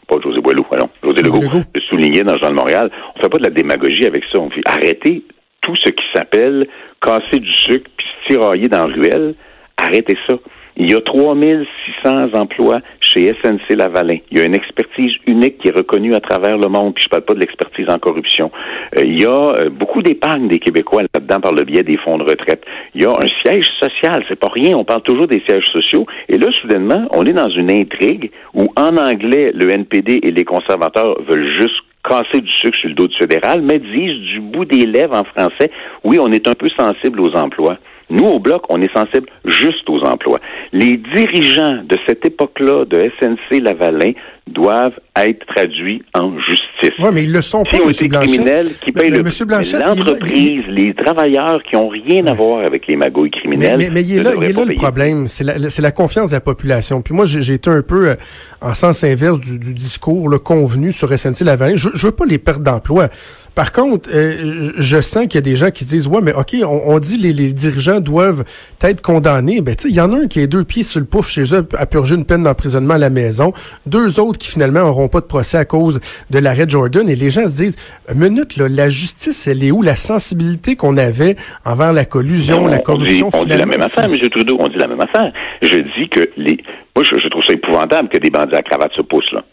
pas 0.08 0.16
José 0.22 0.40
Boileau, 0.40 0.66
non, 0.78 0.88
José, 1.02 1.22
Legault, 1.22 1.60
le 1.74 1.80
soulignait 1.80 2.22
dans 2.22 2.34
le 2.34 2.38
Journal 2.38 2.56
de 2.56 2.60
Montréal, 2.60 2.90
on 3.16 3.20
fait 3.20 3.28
pas 3.28 3.38
de 3.38 3.44
la 3.44 3.50
démagogie 3.50 4.06
avec 4.06 4.24
ça. 4.30 4.38
On 4.38 4.50
fait 4.50 4.62
arrêter 4.66 5.24
tout 5.62 5.76
ce 5.76 5.88
qui 5.88 6.04
s'appelle 6.14 6.66
casser 7.00 7.38
du 7.38 7.52
sucre 7.52 7.90
puis 7.96 8.06
se 8.06 8.34
tirailler 8.34 8.68
dans 8.68 8.86
la 8.86 8.94
ruelle. 8.94 9.34
Arrêtez 9.76 10.16
ça. 10.26 10.34
Il 10.76 10.90
y 10.90 10.94
a 10.94 11.00
3600 11.00 12.34
emplois 12.34 12.78
chez 13.00 13.34
SNC 13.42 13.76
Lavalin. 13.76 14.18
Il 14.30 14.38
y 14.38 14.40
a 14.40 14.44
une 14.44 14.54
expertise 14.54 15.12
unique 15.26 15.58
qui 15.58 15.68
est 15.68 15.76
reconnue 15.76 16.14
à 16.14 16.20
travers 16.20 16.56
le 16.56 16.68
monde, 16.68 16.94
puis 16.94 17.04
je 17.04 17.08
parle 17.08 17.24
pas 17.24 17.34
de 17.34 17.40
l'expertise 17.40 17.86
en 17.88 17.98
corruption. 17.98 18.50
Euh, 18.96 19.02
il 19.04 19.20
y 19.20 19.26
a 19.26 19.54
euh, 19.54 19.70
beaucoup 19.70 20.02
d'épargne 20.02 20.48
des 20.48 20.58
Québécois 20.58 21.02
là-dedans 21.02 21.40
par 21.40 21.52
le 21.52 21.64
biais 21.64 21.82
des 21.82 21.98
fonds 21.98 22.16
de 22.16 22.24
retraite. 22.24 22.64
Il 22.94 23.02
y 23.02 23.04
a 23.04 23.10
un 23.10 23.26
siège 23.44 23.68
social, 23.80 24.24
c'est 24.28 24.38
pas 24.38 24.50
rien, 24.52 24.76
on 24.76 24.84
parle 24.84 25.02
toujours 25.02 25.26
des 25.26 25.42
sièges 25.46 25.66
sociaux. 25.66 26.06
Et 26.28 26.38
là, 26.38 26.48
soudainement, 26.60 27.06
on 27.10 27.24
est 27.26 27.32
dans 27.32 27.50
une 27.50 27.72
intrigue 27.72 28.30
où, 28.54 28.68
en 28.76 28.96
anglais, 28.96 29.52
le 29.54 29.70
NPD 29.70 30.20
et 30.22 30.30
les 30.30 30.44
conservateurs 30.44 31.20
veulent 31.28 31.52
juste 31.58 31.82
casser 32.08 32.40
du 32.40 32.50
sucre 32.50 32.76
sur 32.78 32.88
le 32.88 32.94
dos 32.94 33.08
du 33.08 33.16
fédéral, 33.16 33.62
mais 33.62 33.78
disent 33.78 34.20
du 34.32 34.40
bout 34.40 34.64
des 34.64 34.86
lèvres 34.86 35.14
en 35.14 35.24
français, 35.24 35.70
oui, 36.04 36.18
on 36.20 36.32
est 36.32 36.48
un 36.48 36.54
peu 36.54 36.68
sensible 36.76 37.20
aux 37.20 37.32
emplois. 37.34 37.78
Nous, 38.12 38.26
au 38.26 38.38
Bloc, 38.38 38.64
on 38.68 38.82
est 38.82 38.94
sensible 38.94 39.26
juste 39.46 39.88
aux 39.88 40.00
emplois. 40.00 40.38
Les 40.70 40.98
dirigeants 40.98 41.78
de 41.82 41.96
cette 42.06 42.26
époque-là 42.26 42.84
de 42.84 43.10
SNC 43.18 43.60
Lavalin 43.62 44.12
doivent 44.48 44.98
être 45.16 45.46
traduits 45.46 46.02
en 46.14 46.32
justice. 46.40 46.98
Oui, 46.98 47.10
mais 47.12 47.24
ils 47.24 47.32
le 47.32 47.42
sont 47.42 47.62
pas, 47.64 47.76
M. 47.76 47.92
criminels 47.92 48.68
qui 48.82 48.90
payent 48.90 49.10
le 49.10 49.22
l'entreprise, 49.22 50.64
les 50.68 50.94
travailleurs 50.94 51.62
qui 51.62 51.76
ont 51.76 51.88
rien 51.88 52.26
à 52.26 52.32
voir 52.32 52.64
avec 52.64 52.86
les 52.86 52.96
magouilles 52.96 53.30
criminelles. 53.30 53.78
Mais, 53.78 53.90
mais, 53.90 54.02
il 54.02 54.18
est 54.18 54.22
là, 54.22 54.32
il 54.36 54.42
est 54.42 54.52
là 54.52 54.64
le 54.64 54.74
problème, 54.74 55.26
c'est 55.26 55.44
la, 55.44 55.54
la, 55.58 55.92
confiance 55.92 56.30
de 56.30 56.36
la 56.36 56.40
population. 56.40 57.02
Puis 57.02 57.14
moi, 57.14 57.26
j'ai 57.26 57.54
été 57.54 57.70
un 57.70 57.82
peu 57.82 58.10
euh, 58.10 58.14
en 58.60 58.74
sens 58.74 59.04
inverse 59.04 59.40
du, 59.40 59.58
du 59.58 59.74
discours 59.74 60.28
le 60.28 60.38
convenu 60.38 60.92
sur 60.92 61.16
SNC 61.16 61.44
Lavalin. 61.44 61.76
Je, 61.76 61.90
je 61.94 62.06
veux 62.06 62.12
pas 62.12 62.26
les 62.26 62.38
pertes 62.38 62.62
d'emploi. 62.62 63.08
Par 63.54 63.70
contre, 63.70 64.08
euh, 64.14 64.72
je 64.78 65.00
sens 65.02 65.24
qu'il 65.24 65.34
y 65.34 65.38
a 65.38 65.42
des 65.42 65.56
gens 65.56 65.70
qui 65.70 65.84
disent 65.84 66.06
ouais, 66.06 66.22
mais 66.22 66.32
ok, 66.32 66.56
on, 66.64 66.98
dit 66.98 67.18
les, 67.18 67.34
les 67.34 67.52
dirigeants 67.52 68.00
doivent 68.00 68.44
être 68.80 69.02
condamnés. 69.02 69.60
Ben 69.60 69.76
tu 69.76 69.88
il 69.90 69.94
y 69.94 70.00
en 70.00 70.12
a 70.12 70.16
un 70.16 70.26
qui 70.26 70.40
a 70.40 70.46
deux 70.46 70.64
pieds 70.64 70.82
sur 70.82 71.00
le 71.00 71.06
pouf 71.06 71.28
chez 71.28 71.54
eux 71.54 71.66
à 71.76 71.84
purger 71.84 72.14
une 72.14 72.24
peine 72.24 72.44
d'emprisonnement 72.44 72.94
à 72.94 72.98
la 72.98 73.10
maison, 73.10 73.52
deux 73.84 74.20
autres 74.20 74.31
qui 74.38 74.48
finalement 74.48 74.80
n'auront 74.80 75.08
pas 75.08 75.20
de 75.20 75.26
procès 75.26 75.58
à 75.58 75.64
cause 75.64 76.00
de 76.30 76.38
l'arrêt 76.38 76.68
Jordan. 76.68 77.08
Et 77.08 77.16
les 77.16 77.30
gens 77.30 77.46
se 77.46 77.56
disent 77.56 77.76
minute 78.14 78.56
là, 78.56 78.68
la 78.68 78.88
justice, 78.88 79.46
elle 79.46 79.62
est 79.64 79.70
où? 79.70 79.82
La 79.82 79.96
sensibilité 79.96 80.76
qu'on 80.76 80.96
avait 80.96 81.36
envers 81.64 81.92
la 81.92 82.04
collusion, 82.04 82.66
la 82.66 82.78
corruption 82.78 83.28
on, 83.28 83.30
dit, 83.30 83.42
on 83.42 83.44
dit 83.44 83.58
la 83.58 83.66
même 83.66 83.80
affaire, 83.80 84.04
M. 84.04 84.30
Trudeau. 84.30 84.56
On 84.58 84.68
dit 84.68 84.78
la 84.78 84.86
même 84.86 85.00
affaire. 85.00 85.32
Je 85.62 85.78
dis 85.78 86.08
que 86.08 86.30
les, 86.36 86.58
moi, 86.94 87.04
je, 87.04 87.28
trouve 87.28 87.44
ça 87.44 87.54
épouvantable 87.54 88.08
que 88.08 88.18
des 88.18 88.30
bandits 88.30 88.54
à 88.54 88.62
cravate 88.62 88.92
se 88.94 89.02
poussent 89.02 89.32
là. 89.32 89.44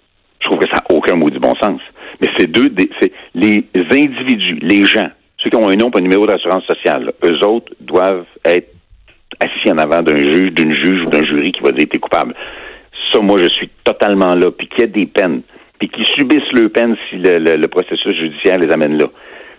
Je 0.41 0.48
trouve 0.48 0.59
que 0.59 0.67
ça 0.67 0.77
n'a 0.77 0.95
aucun 0.95 1.15
mot 1.15 1.29
du 1.29 1.39
bon 1.39 1.55
sens. 1.55 1.81
Mais 2.21 2.27
c'est 2.38 2.48
deux, 2.48 2.74
c'est 3.01 3.12
les 3.33 3.65
individus, 3.75 4.59
les 4.62 4.86
gens, 4.86 5.09
ceux 5.38 5.50
qui 5.50 5.55
ont 5.55 5.69
un 5.69 5.75
nom 5.75 5.89
et 5.89 5.98
un 5.98 6.01
numéro 6.01 6.27
d'assurance 6.27 6.65
sociale, 6.65 7.13
eux 7.24 7.45
autres 7.45 7.71
doivent 7.79 8.25
être 8.43 8.74
assis 9.39 9.71
en 9.71 9.77
avant 9.77 10.01
d'un 10.01 10.17
juge, 10.25 10.51
d'une 10.51 10.74
juge 10.74 11.05
ou 11.05 11.09
d'un 11.09 11.24
jury 11.24 11.51
qui 11.51 11.62
va 11.62 11.71
dire 11.71 11.88
t'es 11.89 12.00
coupable. 12.00 12.36
Ça, 13.11 13.19
moi, 13.19 13.37
je 13.39 13.49
suis 13.49 13.69
totalement 13.83 14.35
là. 14.35 14.51
Puis 14.51 14.67
qu'il 14.67 14.81
y 14.81 14.83
ait 14.83 14.87
des 14.87 15.05
peines, 15.05 15.41
puis 15.79 15.89
qu'ils 15.89 16.07
subissent 16.07 16.51
leurs 16.53 16.69
peines 16.71 16.95
si 17.09 17.17
le 17.17 17.67
processus 17.67 18.15
judiciaire 18.15 18.57
les 18.57 18.71
amène 18.71 18.97
là. 18.97 19.07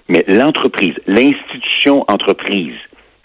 Mais 0.09 0.25
l'entreprise, 0.27 0.95
l'institution 1.07 2.05
entreprise, 2.09 2.75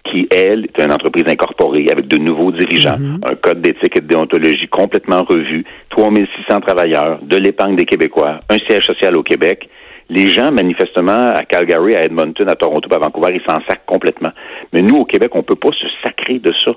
qui, 0.05 0.27
elle, 0.31 0.65
est 0.65 0.83
une 0.83 0.91
entreprise 0.91 1.25
incorporée 1.27 1.87
avec 1.91 2.07
de 2.07 2.17
nouveaux 2.17 2.51
dirigeants, 2.51 2.97
mhm. 2.97 3.21
un 3.29 3.35
code 3.35 3.61
d'éthique 3.61 3.97
et 3.97 4.01
de 4.01 4.07
déontologie 4.07 4.67
complètement 4.69 5.23
revu, 5.23 5.65
3600 5.89 6.61
travailleurs, 6.61 7.19
de 7.23 7.37
l'épargne 7.37 7.75
des 7.75 7.85
Québécois, 7.85 8.39
un 8.49 8.57
siège 8.67 8.85
social 8.85 9.17
au 9.17 9.23
Québec. 9.23 9.67
Les 10.09 10.27
gens, 10.27 10.51
manifestement, 10.51 11.29
à 11.29 11.43
Calgary, 11.45 11.95
à 11.95 12.03
Edmonton, 12.03 12.47
à 12.47 12.55
Toronto, 12.55 12.87
à 12.93 12.99
Vancouver, 12.99 13.29
ils 13.33 13.51
s'en 13.51 13.59
sacrent 13.67 13.85
complètement. 13.87 14.31
Mais 14.71 14.81
nous, 14.81 14.97
au 14.97 15.05
Québec, 15.05 15.31
on 15.33 15.41
peut 15.41 15.55
pas 15.55 15.71
se 15.71 15.87
sacrer 16.03 16.37
de 16.37 16.53
ça. 16.63 16.71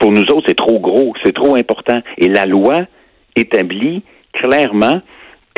Pour 0.00 0.12
nous 0.12 0.22
autres, 0.22 0.44
c'est 0.48 0.56
trop 0.56 0.78
gros, 0.78 1.12
c'est 1.24 1.34
trop 1.34 1.56
important. 1.56 2.00
Et 2.18 2.28
la 2.28 2.46
loi 2.46 2.80
établit 3.34 4.02
clairement 4.32 5.00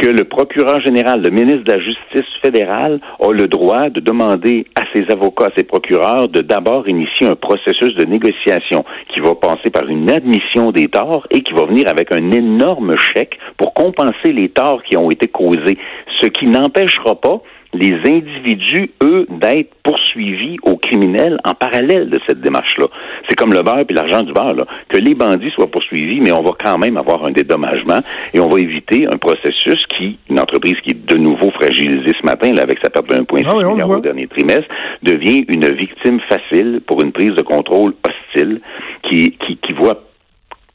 que 0.00 0.06
le 0.06 0.24
procureur 0.24 0.80
général, 0.80 1.22
le 1.22 1.30
ministre 1.30 1.64
de 1.64 1.72
la 1.72 1.80
Justice 1.80 2.32
fédérale, 2.40 3.00
a 3.20 3.32
le 3.32 3.48
droit 3.48 3.88
de 3.88 3.98
demander 3.98 4.64
à 4.76 4.82
ses 4.92 5.04
avocats, 5.10 5.46
à 5.46 5.56
ses 5.56 5.64
procureurs, 5.64 6.28
de 6.28 6.40
d'abord 6.40 6.88
initier 6.88 7.26
un 7.26 7.34
processus 7.34 7.94
de 7.96 8.04
négociation 8.04 8.84
qui 9.12 9.18
va 9.18 9.34
passer 9.34 9.70
par 9.70 9.88
une 9.88 10.08
admission 10.08 10.70
des 10.70 10.86
torts 10.86 11.26
et 11.30 11.40
qui 11.40 11.52
va 11.52 11.66
venir 11.66 11.88
avec 11.88 12.12
un 12.12 12.30
énorme 12.30 12.96
chèque 12.96 13.38
pour 13.56 13.74
compenser 13.74 14.32
les 14.32 14.50
torts 14.50 14.82
qui 14.84 14.96
ont 14.96 15.10
été 15.10 15.26
causés, 15.26 15.78
ce 16.20 16.28
qui 16.28 16.46
n'empêchera 16.46 17.16
pas 17.16 17.42
les 17.74 17.94
individus, 18.04 18.90
eux, 19.02 19.26
d'être 19.28 19.74
poursuivis 19.82 20.56
aux 20.62 20.76
criminels 20.76 21.38
en 21.44 21.54
parallèle 21.54 22.08
de 22.08 22.18
cette 22.26 22.40
démarche-là. 22.40 22.86
C'est 23.28 23.34
comme 23.36 23.52
le 23.52 23.62
beurre 23.62 23.80
et 23.88 23.92
l'argent 23.92 24.22
du 24.22 24.32
beurre, 24.32 24.54
là. 24.54 24.66
que 24.88 24.98
les 24.98 25.14
bandits 25.14 25.50
soient 25.50 25.70
poursuivis, 25.70 26.20
mais 26.20 26.32
on 26.32 26.42
va 26.42 26.52
quand 26.62 26.78
même 26.78 26.96
avoir 26.96 27.24
un 27.24 27.32
dédommagement 27.32 28.00
et 28.32 28.40
on 28.40 28.48
va 28.48 28.60
éviter 28.60 29.06
un 29.06 29.18
processus 29.18 29.84
qui, 29.96 30.18
une 30.30 30.40
entreprise 30.40 30.76
qui 30.82 30.90
est 30.90 31.06
de 31.06 31.16
nouveau 31.16 31.50
fragilisée 31.50 32.12
ce 32.18 32.24
matin, 32.24 32.52
là, 32.54 32.62
avec 32.62 32.78
sa 32.82 32.90
perte 32.90 33.08
de 33.08 33.16
1,6 33.16 33.46
Ah 33.46 33.54
milliard 33.70 33.90
au 33.90 34.00
dernier 34.00 34.26
trimestre, 34.26 34.68
devient 35.02 35.44
une 35.48 35.68
victime 35.74 36.20
facile 36.28 36.80
pour 36.86 37.02
une 37.02 37.12
prise 37.12 37.32
de 37.32 37.42
contrôle 37.42 37.94
hostile 38.04 38.60
qui, 39.02 39.36
qui, 39.46 39.56
qui 39.56 39.72
voit 39.74 40.07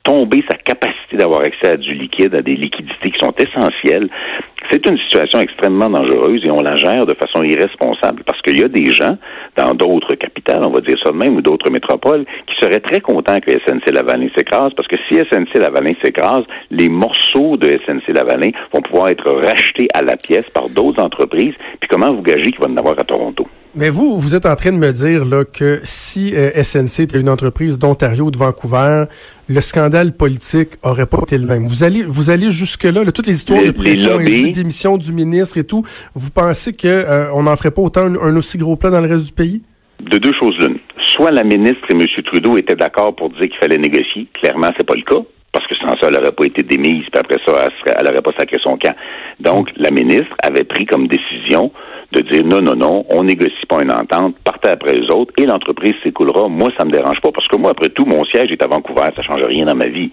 tomber 0.04 0.44
sa 0.50 0.58
capacité 0.58 1.18
d'avoir 1.18 1.42
accès 1.42 1.68
à 1.68 1.78
du 1.78 1.94
liquide, 1.94 2.36
à 2.36 2.42
des 2.42 2.56
liquidités 2.56 3.12
qui 3.12 3.20
sont 3.20 3.34
essentielles. 3.38 4.10
C'est 4.70 4.86
une 4.88 4.98
situation 4.98 5.40
extrêmement 5.40 5.90
dangereuse 5.90 6.44
et 6.46 6.52
on 6.52 6.62
la 6.62 6.76
gère 6.76 7.06
de 7.06 7.14
façon 7.14 7.44
irresponsable 7.44 8.24
parce 8.26 8.42
qu'il 8.42 8.60
y 8.60 8.64
a 8.64 8.68
des 8.68 8.86
gens 8.86 9.18
dans 9.56 9.74
d'autres 9.74 10.16
capitales, 10.16 10.62
on 10.66 10.72
va 10.72 10.82
dire 10.82 10.98
ça 11.04 11.12
de 11.12 11.18
même, 11.18 11.36
ou 11.36 11.42
d'autres 11.42 11.70
métropoles, 11.70 12.26
qui 12.48 12.56
seraient 12.62 12.80
très 12.80 13.02
contents 13.02 13.40
que 13.40 13.52
SNC 13.52 13.92
Lavalin 13.94 14.30
s'écrase 14.36 14.74
parce 14.76 14.88
que 14.88 14.96
si 15.08 15.16
SNC 15.16 15.60
Lavalin 15.60 15.94
s'écrase, 16.04 16.44
les 16.72 16.90
morceaux 16.90 17.56
de 17.58 17.80
SNC 17.86 18.14
Lavalin 18.14 18.52
vont 18.74 18.82
pouvoir 18.82 19.10
être 19.10 19.32
rachetés 19.32 19.88
à 19.94 20.02
la 20.02 20.16
pièce 20.16 20.50
par 20.50 20.70
d'autres 20.70 21.02
entreprises. 21.02 21.56
Puis 21.80 21.90
comment 21.90 22.14
vous 22.14 22.22
gagez 22.22 22.52
qu'il 22.52 22.60
va 22.60 22.68
en 22.68 22.78
avoir 22.78 22.98
à 23.00 23.04
Toronto? 23.04 23.48
Mais 23.76 23.90
vous, 23.90 24.20
vous 24.20 24.36
êtes 24.36 24.46
en 24.46 24.56
train 24.56 24.72
de 24.72 24.78
me 24.78 24.92
dire 24.92 25.26
là, 25.26 25.46
que 25.46 25.80
si 25.84 26.34
euh, 26.36 26.52
SNC 26.62 27.00
était 27.04 27.20
une 27.20 27.30
entreprise 27.30 27.80
d'Ontario 27.80 28.26
ou 28.26 28.32
de 28.32 28.38
Vancouver, 28.38 29.06
le 29.50 29.62
scandale 29.62 30.12
politique 30.16 30.74
aurait 30.84 31.08
pas 31.08 31.18
été 31.24 31.40
le 31.40 31.48
même. 31.48 31.68
Vous 31.68 31.84
allez, 31.84 32.04
vous 32.04 32.30
allez 32.30 32.52
jusque 32.52 32.84
là, 32.84 33.04
toutes 33.12 33.26
les 33.26 33.34
histoires 33.34 33.62
Les- 33.62 33.68
de 33.72 33.72
pression 33.72 34.20
indue, 34.20 34.52
démission 34.52 34.98
du 34.98 35.12
ministre 35.12 35.58
et 35.58 35.64
tout. 35.64 35.84
Vous 36.14 36.30
pensez 36.30 36.74
que 36.74 36.88
euh, 36.88 37.32
on 37.34 37.44
n'en 37.44 37.56
ferait 37.56 37.72
pas 37.72 37.82
autant 37.82 38.02
un, 38.02 38.16
un 38.16 38.36
aussi 38.38 38.60
gros 38.60 38.76
plan 38.76 38.92
dans 38.92 39.02
le 39.02 39.10
reste 39.10 39.26
du 39.26 39.32
pays? 39.32 39.64
De 40.02 40.20
deux 40.20 40.34
choses 40.40 40.56
l'une. 40.60 40.78
Soit 41.08 41.32
la 41.32 41.44
ministre 41.44 41.82
et 41.90 41.94
M. 41.96 42.06
Trudeau 42.26 42.58
étaient 42.58 42.76
d'accord 42.76 43.16
pour 43.16 43.30
dire 43.32 43.42
qu'il 43.42 43.58
fallait 43.60 43.78
négocier. 43.80 44.28
Clairement, 44.40 44.70
c'est 44.78 44.86
pas 44.86 44.96
le 44.96 45.02
cas. 45.04 45.22
Parce 45.52 45.68
que 45.68 45.76
sans 45.76 45.90
ça, 46.00 46.08
elle 46.08 46.14
n'aurait 46.16 46.32
pas 46.32 46.46
été 46.46 46.64
démise, 46.64 47.04
puis 47.12 47.20
après 47.20 47.38
ça, 47.46 47.68
elle 47.86 48.06
n'aurait 48.08 48.24
pas 48.24 48.32
sacré 48.40 48.58
son 48.64 48.76
camp. 48.78 48.96
Donc, 49.40 49.70
la 49.78 49.92
ministre 49.92 50.34
avait 50.42 50.64
pris 50.64 50.86
comme 50.88 51.08
décision 51.08 51.72
de 52.14 52.22
dire 52.32 52.46
non, 52.46 52.62
non, 52.62 52.76
non, 52.76 53.06
on 53.10 53.24
négocie 53.24 53.66
pas 53.68 53.82
une 53.82 53.92
entente, 53.92 54.36
partez 54.44 54.70
après 54.70 54.94
les 54.94 55.10
autres, 55.12 55.34
et 55.38 55.46
l'entreprise 55.46 55.96
s'écoulera. 56.04 56.48
Moi, 56.48 56.70
ça 56.78 56.86
me 56.86 56.92
dérange 56.92 57.20
pas, 57.22 57.32
parce 57.32 57.48
que 57.48 57.58
moi, 57.58 57.72
après 57.72 57.90
tout, 57.90 58.06
mon 58.06 58.24
siège 58.26 58.52
est 58.52 58.64
à 58.64 58.68
Vancouver, 58.68 59.10
ça 59.16 59.22
change 59.24 59.42
rien 59.42 59.66
dans 59.66 59.76
ma 59.76 59.88
vie. 59.88 60.12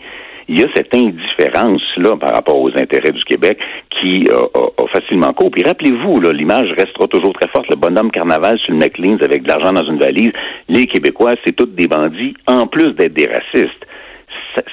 Il 0.49 0.59
y 0.59 0.64
a 0.64 0.66
cette 0.75 0.92
indifférence-là 0.92 2.16
par 2.16 2.35
rapport 2.35 2.61
aux 2.61 2.71
intérêts 2.71 3.12
du 3.12 3.23
Québec 3.23 3.59
qui 4.00 4.25
euh, 4.30 4.47
a, 4.54 4.87
facilement 4.88 5.33
cours. 5.33 5.50
Puis 5.50 5.62
rappelez-vous, 5.62 6.21
l'image 6.33 6.69
restera 6.76 7.07
toujours 7.07 7.33
très 7.35 7.49
forte. 7.50 7.69
Le 7.71 7.76
bonhomme 7.76 8.11
carnaval 8.11 8.59
sur 8.59 8.73
le 8.73 8.78
McLean 8.78 9.19
avec 9.23 9.45
de 9.45 9.49
l'argent 9.49 9.73
dans 9.73 9.85
une 9.85 10.00
valise. 10.00 10.33
Les 10.69 10.87
Québécois, 10.87 11.35
c'est 11.45 11.54
tous 11.54 11.66
des 11.66 11.87
bandits, 11.87 12.35
en 12.49 12.66
plus 12.66 12.95
d'être 12.95 13.14
des 13.14 13.28
racistes. 13.28 13.87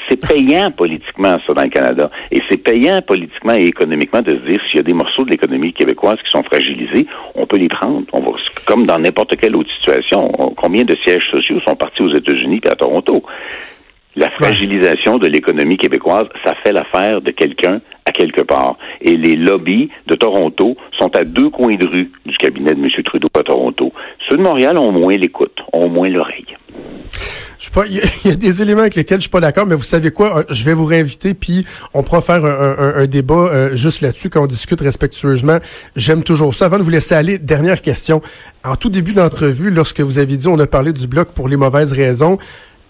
C'est 0.09 0.27
payant 0.27 0.71
politiquement, 0.71 1.37
ça, 1.45 1.53
dans 1.53 1.63
le 1.63 1.69
Canada. 1.69 2.09
Et 2.31 2.41
c'est 2.49 2.57
payant 2.57 3.01
politiquement 3.01 3.53
et 3.53 3.67
économiquement 3.67 4.21
de 4.21 4.31
se 4.31 4.49
dire 4.49 4.59
s'il 4.67 4.77
y 4.77 4.79
a 4.79 4.83
des 4.83 4.93
morceaux 4.93 5.23
de 5.23 5.31
l'économie 5.31 5.73
québécoise 5.73 6.15
qui 6.23 6.31
sont 6.31 6.43
fragilisés, 6.43 7.05
on 7.35 7.45
peut 7.45 7.57
les 7.57 7.67
prendre. 7.69 8.03
On 8.13 8.19
va, 8.21 8.31
comme 8.65 8.85
dans 8.85 8.97
n'importe 8.99 9.35
quelle 9.35 9.55
autre 9.55 9.69
situation. 9.77 10.31
On- 10.39 10.49
combien 10.49 10.83
de 10.83 10.95
sièges 11.05 11.27
sociaux 11.31 11.59
sont 11.67 11.75
partis 11.75 12.01
aux 12.01 12.13
États-Unis 12.13 12.61
et 12.65 12.69
à 12.69 12.75
Toronto? 12.75 13.23
La 14.15 14.29
fragilisation 14.31 15.19
de 15.19 15.27
l'économie 15.27 15.77
québécoise, 15.77 16.25
ça 16.43 16.55
fait 16.63 16.73
l'affaire 16.73 17.21
de 17.21 17.29
quelqu'un 17.29 17.81
à 18.05 18.11
quelque 18.11 18.41
part. 18.41 18.77
Et 18.99 19.15
les 19.15 19.35
lobbies 19.35 19.89
de 20.07 20.15
Toronto 20.15 20.75
sont 20.97 21.15
à 21.15 21.23
deux 21.23 21.51
coins 21.51 21.75
de 21.75 21.87
rue 21.87 22.11
du 22.25 22.35
cabinet 22.37 22.73
de 22.73 22.81
M. 22.83 22.89
Trudeau 23.03 23.27
à 23.37 23.43
Toronto. 23.43 23.93
Ceux 24.27 24.37
de 24.37 24.41
Montréal 24.41 24.79
ont 24.79 24.91
moins 24.91 25.15
l'écoute, 25.15 25.59
ont 25.71 25.87
moins 25.87 26.09
l'oreille. 26.09 26.46
Je 27.59 27.65
sais 27.65 27.71
pas, 27.71 27.85
il 27.89 28.01
y, 28.25 28.31
a- 28.31 28.35
des 28.35 28.61
éléments 28.61 28.81
avec 28.81 28.95
lesquels 28.95 29.17
je 29.17 29.23
suis 29.23 29.29
pas 29.29 29.39
d'accord, 29.39 29.65
mais 29.65 29.75
vous 29.75 29.83
savez 29.83 30.11
quoi? 30.11 30.39
Euh, 30.39 30.43
Je 30.49 30.63
vais 30.63 30.73
vous 30.73 30.85
réinviter, 30.85 31.33
puis 31.33 31.65
on 31.93 32.03
pourra 32.03 32.21
faire 32.21 32.45
un 32.45 33.05
débat 33.07 33.33
euh, 33.35 33.75
juste 33.75 34.01
là-dessus 34.01 34.29
quand 34.29 34.43
on 34.43 34.47
discute 34.47 34.79
respectueusement. 34.81 35.57
J'aime 35.95 36.23
toujours 36.23 36.53
ça. 36.53 36.65
Avant 36.65 36.77
de 36.77 36.83
vous 36.83 36.89
laisser 36.89 37.15
aller, 37.15 37.39
dernière 37.39 37.81
question. 37.81 38.21
En 38.63 38.75
tout 38.75 38.89
début 38.89 39.13
d'entrevue, 39.13 39.71
lorsque 39.71 40.01
vous 40.01 40.19
avez 40.19 40.35
dit 40.37 40.47
on 40.47 40.59
a 40.59 40.67
parlé 40.67 40.93
du 40.93 41.07
bloc 41.07 41.29
pour 41.33 41.47
les 41.49 41.55
mauvaises 41.57 41.93
raisons, 41.93 42.37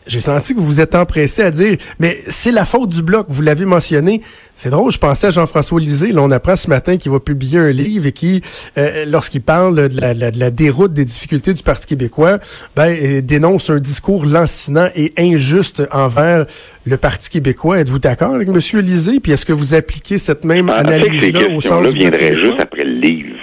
j'ai 0.08 0.20
senti 0.20 0.54
que 0.54 0.60
vous 0.60 0.65
vous 0.65 0.82
êtes 0.82 0.96
empressé 0.96 1.41
à 1.41 1.52
dire, 1.52 1.78
mais 2.00 2.17
c'est 2.28 2.52
la 2.52 2.65
faute 2.65 2.89
du 2.89 3.02
bloc, 3.02 3.28
vous 3.30 3.41
l'avez 3.41 3.65
mentionné. 3.65 4.22
C'est 4.56 4.70
drôle, 4.70 4.91
je 4.91 4.98
pensais 4.98 5.28
à 5.28 5.30
Jean-François 5.30 5.80
Lisée. 5.80 6.12
Là, 6.12 6.22
on 6.22 6.32
apprend 6.32 6.56
ce 6.56 6.70
matin 6.70 6.98
qu'il 6.98 7.12
va 7.12 7.20
publier 7.20 7.60
un 7.60 7.72
livre 7.72 8.08
et 8.08 8.12
qui, 8.12 8.41
euh, 8.78 9.06
lorsqu'il 9.08 9.41
parle 9.41 9.89
de 9.89 10.02
la, 10.02 10.13
de 10.13 10.39
la 10.39 10.50
déroute 10.50 10.93
des 10.93 11.06
difficultés 11.06 11.54
du 11.54 11.62
Parti 11.62 11.86
québécois, 11.86 12.39
ben, 12.76 12.96
euh, 13.00 13.22
dénonce 13.22 13.70
un 13.70 13.80
discours 13.80 14.26
lancinant 14.26 14.89
et 14.96 15.13
injuste 15.17 15.84
envers 15.91 16.46
le 16.86 16.98
Parti 16.98 17.30
québécois. 17.30 17.80
Êtes-vous 17.80 18.00
d'accord 18.00 18.34
avec 18.34 18.48
M. 18.48 18.60
Lisée? 18.82 19.20
Puis 19.20 19.32
est-ce 19.32 19.46
que 19.46 19.54
vous 19.54 19.76
appliquez 19.76 20.17
cette 20.17 20.43
même 20.43 20.70
analyse-là 20.70 21.50
au 21.56 21.62
sens 21.62 21.78
du 21.78 21.82
Bloc 21.82 21.93
viendraient 21.93 22.30
québécois? 22.30 22.48
juste 22.48 22.62
après 22.62 22.84
le 22.84 23.00
livre. 23.00 23.36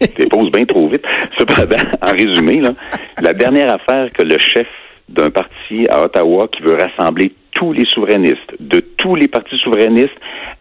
Tu 0.16 0.24
poses 0.26 0.50
bien 0.50 0.64
trop 0.64 0.88
vite. 0.88 1.04
Cependant, 1.38 1.76
en 2.02 2.10
résumé, 2.12 2.60
là, 2.60 2.74
la 3.20 3.32
dernière 3.32 3.72
affaire 3.72 4.10
que 4.12 4.22
le 4.22 4.38
chef 4.38 4.66
d'un 5.08 5.30
parti 5.30 5.86
à 5.90 6.02
Ottawa 6.04 6.48
qui 6.48 6.62
veut 6.62 6.76
rassembler 6.76 7.32
tous 7.52 7.72
les 7.72 7.84
souverainistes, 7.86 8.54
de 8.58 8.80
tous 8.80 9.14
les 9.14 9.28
partis 9.28 9.56
souverainistes, 9.58 10.16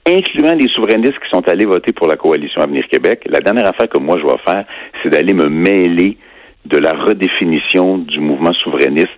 incluant 0.08 0.54
les 0.54 0.68
souverainistes 0.70 1.20
qui 1.20 1.30
sont 1.32 1.48
allés 1.48 1.66
voter 1.66 1.92
pour 1.92 2.08
la 2.08 2.16
coalition 2.16 2.62
Avenir 2.62 2.88
Québec, 2.88 3.24
la 3.26 3.40
dernière 3.40 3.68
affaire 3.68 3.90
que 3.90 3.98
moi 3.98 4.18
je 4.20 4.26
vais 4.26 4.38
faire, 4.46 4.66
c'est 5.02 5.10
d'aller 5.10 5.34
me 5.34 5.50
mêler 5.50 6.18
de 6.66 6.78
la 6.78 6.92
redéfinition 6.92 7.98
du 7.98 8.20
mouvement 8.20 8.54
souverainiste, 8.54 9.10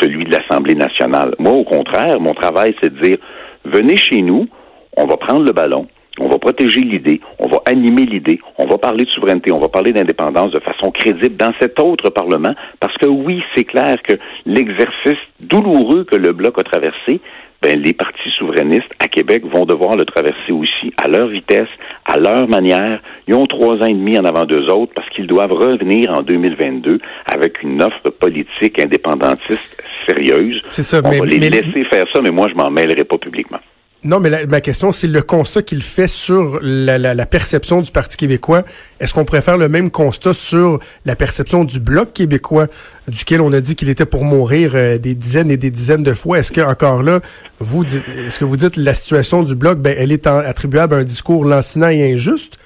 celui 0.00 0.24
de 0.24 0.32
l'Assemblée 0.32 0.74
nationale. 0.74 1.34
Moi, 1.38 1.52
au 1.52 1.64
contraire, 1.64 2.20
mon 2.20 2.34
travail, 2.34 2.74
c'est 2.82 2.92
de 2.92 3.00
dire, 3.00 3.18
venez 3.64 3.96
chez 3.96 4.20
nous, 4.20 4.48
on 4.96 5.06
va 5.06 5.16
prendre 5.16 5.44
le 5.44 5.52
ballon, 5.52 5.86
on 6.18 6.28
va 6.28 6.38
protéger 6.38 6.80
l'idée, 6.80 7.20
on 7.38 7.48
va 7.48 7.62
animer 7.66 8.04
l'idée, 8.04 8.38
on 8.58 8.66
va 8.66 8.78
parler 8.78 9.04
de 9.04 9.10
souveraineté, 9.10 9.50
on 9.52 9.56
va 9.60 9.68
parler 9.68 9.92
d'indépendance 9.92 10.50
de 10.52 10.60
façon 10.60 10.90
crédible 10.90 11.36
dans 11.36 11.52
cet 11.60 11.80
autre 11.80 12.10
Parlement, 12.10 12.54
parce 12.80 12.96
que 12.98 13.06
oui, 13.06 13.42
c'est 13.56 13.64
clair 13.64 13.96
que 14.06 14.14
l'exercice 14.46 15.18
douloureux 15.40 16.04
que 16.04 16.16
le 16.16 16.32
Bloc 16.32 16.58
a 16.58 16.62
traversé, 16.62 17.20
ben, 17.62 17.80
les 17.80 17.92
partis 17.94 18.28
souverainistes 18.38 18.90
à 18.98 19.06
Québec 19.06 19.44
vont 19.46 19.64
devoir 19.64 19.96
le 19.96 20.04
traverser 20.04 20.50
aussi 20.50 20.92
à 21.02 21.06
leur 21.08 21.28
vitesse, 21.28 21.68
à 22.04 22.18
leur 22.18 22.48
manière. 22.48 23.00
Ils 23.28 23.34
ont 23.36 23.46
trois 23.46 23.76
ans 23.76 23.86
et 23.86 23.94
demi 23.94 24.18
en 24.18 24.24
avant 24.24 24.44
d'eux 24.44 24.66
autres 24.66 24.92
parce 24.96 25.08
qu'ils 25.10 25.28
doivent 25.28 25.52
revenir 25.52 26.10
en 26.10 26.22
2022 26.22 26.98
avec 27.32 27.62
une 27.62 27.80
offre 27.80 28.10
politique 28.10 28.80
indépendantiste 28.80 29.80
sérieuse. 30.08 30.60
C'est 30.66 30.82
ça, 30.82 31.00
On 31.04 31.08
mais- 31.10 31.18
va 31.20 31.24
les 31.26 31.38
mais- 31.38 31.50
laisser 31.50 31.84
faire 31.84 32.04
ça, 32.12 32.20
mais 32.20 32.30
moi, 32.32 32.48
je 32.50 32.54
m'en 32.56 32.68
mêlerai 32.70 33.04
pas 33.04 33.18
publiquement. 33.18 33.58
Non, 34.04 34.18
mais 34.18 34.30
la- 34.30 34.46
ma 34.46 34.60
question, 34.60 34.90
c'est 34.90 35.06
le 35.06 35.22
constat 35.22 35.62
qu'il 35.62 35.80
fait 35.82 36.08
sur 36.08 36.58
la, 36.60 36.98
la- 36.98 37.14
la 37.14 37.24
perception 37.26 37.80
du 37.80 37.90
Parti 37.92 38.16
québécois. 38.16 38.64
Est-ce 38.98 39.14
qu'on 39.14 39.24
pourrait 39.24 39.42
faire 39.42 39.56
le 39.58 39.68
même 39.68 39.90
constat 39.90 40.32
sur 40.32 40.80
la 41.06 41.14
perception 41.14 41.64
du 41.64 41.78
Bloc 41.78 42.12
québécois, 42.12 42.66
duquel 43.06 43.40
on 43.40 43.52
a 43.52 43.60
dit 43.60 43.76
qu'il 43.76 43.88
était 43.88 44.04
pour 44.06 44.24
mourir 44.24 44.72
euh, 44.74 44.98
des 44.98 45.14
dizaines 45.14 45.50
et 45.52 45.56
des 45.56 45.70
dizaines 45.70 46.02
de 46.02 46.14
fois? 46.14 46.38
Est-ce 46.40 46.50
que 46.50 46.60
encore 46.60 47.02
là, 47.04 47.20
vous 47.60 47.84
dites, 47.84 48.02
est-ce 48.26 48.40
que 48.40 48.44
vous 48.44 48.56
dites 48.56 48.76
la 48.76 48.94
situation 48.94 49.44
du 49.44 49.54
Bloc, 49.54 49.78
ben, 49.78 49.94
elle 49.96 50.10
est 50.10 50.26
en- 50.26 50.38
attribuable 50.38 50.94
à 50.94 50.98
un 50.98 51.04
discours 51.04 51.44
lancinant 51.44 51.88
et 51.88 52.12
injuste? 52.12 52.58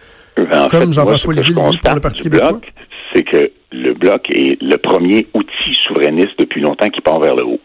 En 0.53 0.69
Comme 0.69 0.93
Jean-François 0.93 1.35
Lisée 1.35 1.53
le 1.55 1.71
dit 1.71 1.79
pour 1.79 1.95
le 1.95 2.01
Parti 2.01 2.23
québécois. 2.23 2.53
Bloc, 2.53 2.73
C'est 3.15 3.23
que 3.25 3.51
le 3.73 3.93
Bloc 3.95 4.29
est 4.31 4.57
le 4.63 4.77
premier 4.79 5.27
outil 5.35 5.75
souverainiste 5.87 6.33
depuis 6.39 6.61
longtemps 6.63 6.89
qui 6.89 7.01
part 7.03 7.21
vers 7.21 7.35
le 7.35 7.45
haut. 7.45 7.61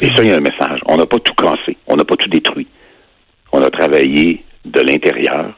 Et 0.00 0.10
ça, 0.10 0.22
il 0.22 0.28
y 0.28 0.32
a 0.32 0.36
un 0.36 0.40
message. 0.40 0.80
On 0.86 0.96
n'a 0.96 1.06
pas 1.06 1.18
tout 1.18 1.34
cassé. 1.34 1.76
On 1.86 1.96
n'a 1.96 2.04
pas 2.04 2.16
tout 2.16 2.28
détruit. 2.28 2.66
On 3.52 3.60
a 3.60 3.68
travaillé 3.68 4.42
de 4.64 4.80
l'intérieur, 4.80 5.52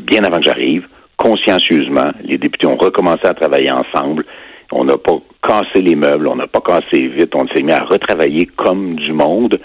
bien 0.00 0.24
avant 0.24 0.38
que 0.38 0.44
j'arrive, 0.44 0.86
consciencieusement. 1.16 2.10
Les 2.24 2.38
députés 2.38 2.66
ont 2.66 2.76
recommencé 2.76 3.24
à 3.24 3.34
travailler 3.34 3.70
ensemble. 3.70 4.24
On 4.72 4.84
n'a 4.84 4.96
pas 4.96 5.18
cassé 5.42 5.80
les 5.80 5.94
meubles, 5.94 6.26
on 6.26 6.34
n'a 6.34 6.48
pas 6.48 6.60
cassé 6.60 7.06
vite. 7.06 7.32
On 7.34 7.46
s'est 7.48 7.62
mis 7.62 7.72
à 7.72 7.84
retravailler 7.84 8.46
comme 8.46 8.96
du 8.96 9.12
monde. 9.12 9.60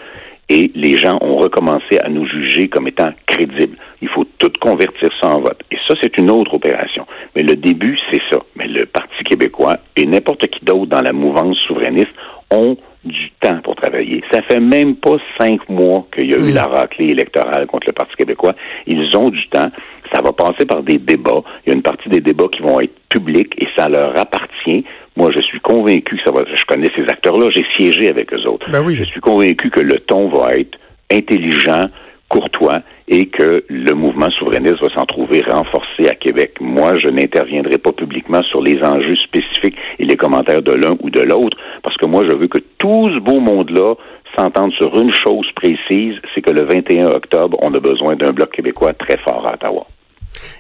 Et 0.50 0.70
les 0.76 0.98
gens 0.98 1.18
ont 1.22 1.38
recommencé 1.38 1.98
à 2.04 2.10
nous 2.10 2.28
juger 2.28 2.68
comme 2.68 2.88
étant 2.88 3.12
crédibles. 3.26 3.78
Il 4.02 4.10
faut 4.10 4.26
tout 4.38 4.52
convertir 4.60 5.10
ça 5.22 5.30
en 5.30 5.40
vote. 5.40 5.62
Et 5.72 5.78
ça, 5.88 5.96
c'est 6.02 6.18
une 6.18 6.30
autre 6.30 6.54
opération. 6.54 7.08
Mais 7.36 7.42
le 7.42 7.56
début, 7.56 7.98
c'est 8.12 8.22
ça. 8.30 8.38
Mais 8.56 8.68
le 8.68 8.86
Parti 8.86 9.24
québécois 9.24 9.78
et 9.96 10.06
n'importe 10.06 10.46
qui 10.48 10.64
d'autre 10.66 10.88
dans 10.88 11.02
la 11.02 11.14
mouvance 11.14 11.58
souverainiste 11.68 12.12
ont 12.52 12.78
du 13.04 13.32
temps 13.42 13.60
pour 13.64 13.76
travailler. 13.76 14.24
Ça 14.32 14.42
fait 14.44 14.60
même 14.60 14.96
pas 14.96 15.18
cinq 15.40 15.68
mois 15.70 16.06
qu'il 16.16 16.30
y 16.30 16.36
a 16.36 16.38
eu 16.38 16.52
Mm. 16.52 16.56
la 16.56 16.66
raclée 16.66 17.06
électorale 17.10 17.66
contre 17.68 17.88
le 17.88 17.94
Parti 17.94 18.16
québécois. 18.16 18.54
Ils 18.86 19.16
ont 19.18 19.30
du 19.30 19.48
temps. 19.48 19.72
Ça 20.14 20.22
va 20.22 20.32
passer 20.34 20.66
par 20.66 20.84
des 20.84 20.98
débats. 21.00 21.42
Il 21.66 21.70
y 21.70 21.72
a 21.72 21.76
une 21.76 21.82
partie 21.82 22.10
des 22.10 22.20
débats 22.20 22.48
qui 22.56 22.62
vont 22.62 22.80
être 22.80 22.94
publics 23.10 23.54
et 23.58 23.68
ça 23.76 23.90
leur 23.90 24.18
appartient. 24.20 24.86
Moi, 25.16 25.32
je 25.36 25.42
suis 25.42 25.60
convaincu 25.62 26.18
que 26.18 26.24
ça 26.24 26.32
va. 26.32 26.44
Je 26.54 26.64
connais 26.66 26.90
ces 26.96 27.04
acteurs-là. 27.04 27.50
J'ai 27.50 27.66
siégé 27.76 28.10
avec 28.10 28.32
eux 28.34 28.46
autres. 28.48 28.70
Ben 28.72 28.84
oui. 28.86 28.96
Je 28.96 29.04
suis 29.04 29.20
convaincu 29.22 29.70
que 29.70 29.80
le 29.80 30.00
ton 30.00 30.28
va 30.30 30.54
être 30.58 30.78
intelligent, 31.12 31.90
courtois 32.30 32.80
et 33.12 33.28
que 33.28 33.64
le 33.68 33.94
mouvement 33.94 34.30
souverainiste 34.40 34.82
va 34.82 34.88
s'en 34.96 35.06
trouver 35.06 35.42
renforcé 35.42 36.08
à 36.10 36.16
Québec. 36.16 36.56
Moi, 36.62 36.98
je 36.98 37.10
n'interviendrai 37.10 37.78
pas 37.78 37.92
publiquement 37.92 38.42
sur 38.44 38.62
les 38.62 38.82
enjeux 38.82 39.18
spécifiques 39.18 39.76
et 40.00 40.06
les 40.06 40.16
commentaires 40.16 40.62
de 40.62 40.72
l'un 40.72 40.96
ou 41.02 41.10
de 41.10 41.22
l'autre 41.22 41.58
parce 41.84 41.98
que 41.98 42.06
moi, 42.06 42.24
je 42.24 42.34
veux 42.34 42.48
que 42.48 42.60
tout 42.78 43.10
ce 43.14 43.20
beau 43.20 43.42
monde-là 43.42 43.96
s'entende 44.38 44.72
sur 44.78 44.98
une 44.98 45.14
chose 45.14 45.46
précise, 45.56 46.16
c'est 46.34 46.42
que 46.42 46.52
le 46.52 46.64
21 46.64 47.08
octobre, 47.08 47.58
on 47.62 47.74
a 47.74 47.80
besoin 47.82 48.16
d'un 48.16 48.32
bloc 48.32 48.50
québécois 48.52 48.94
très 48.94 49.18
fort 49.18 49.46
à 49.46 49.56
Ottawa. 49.56 49.86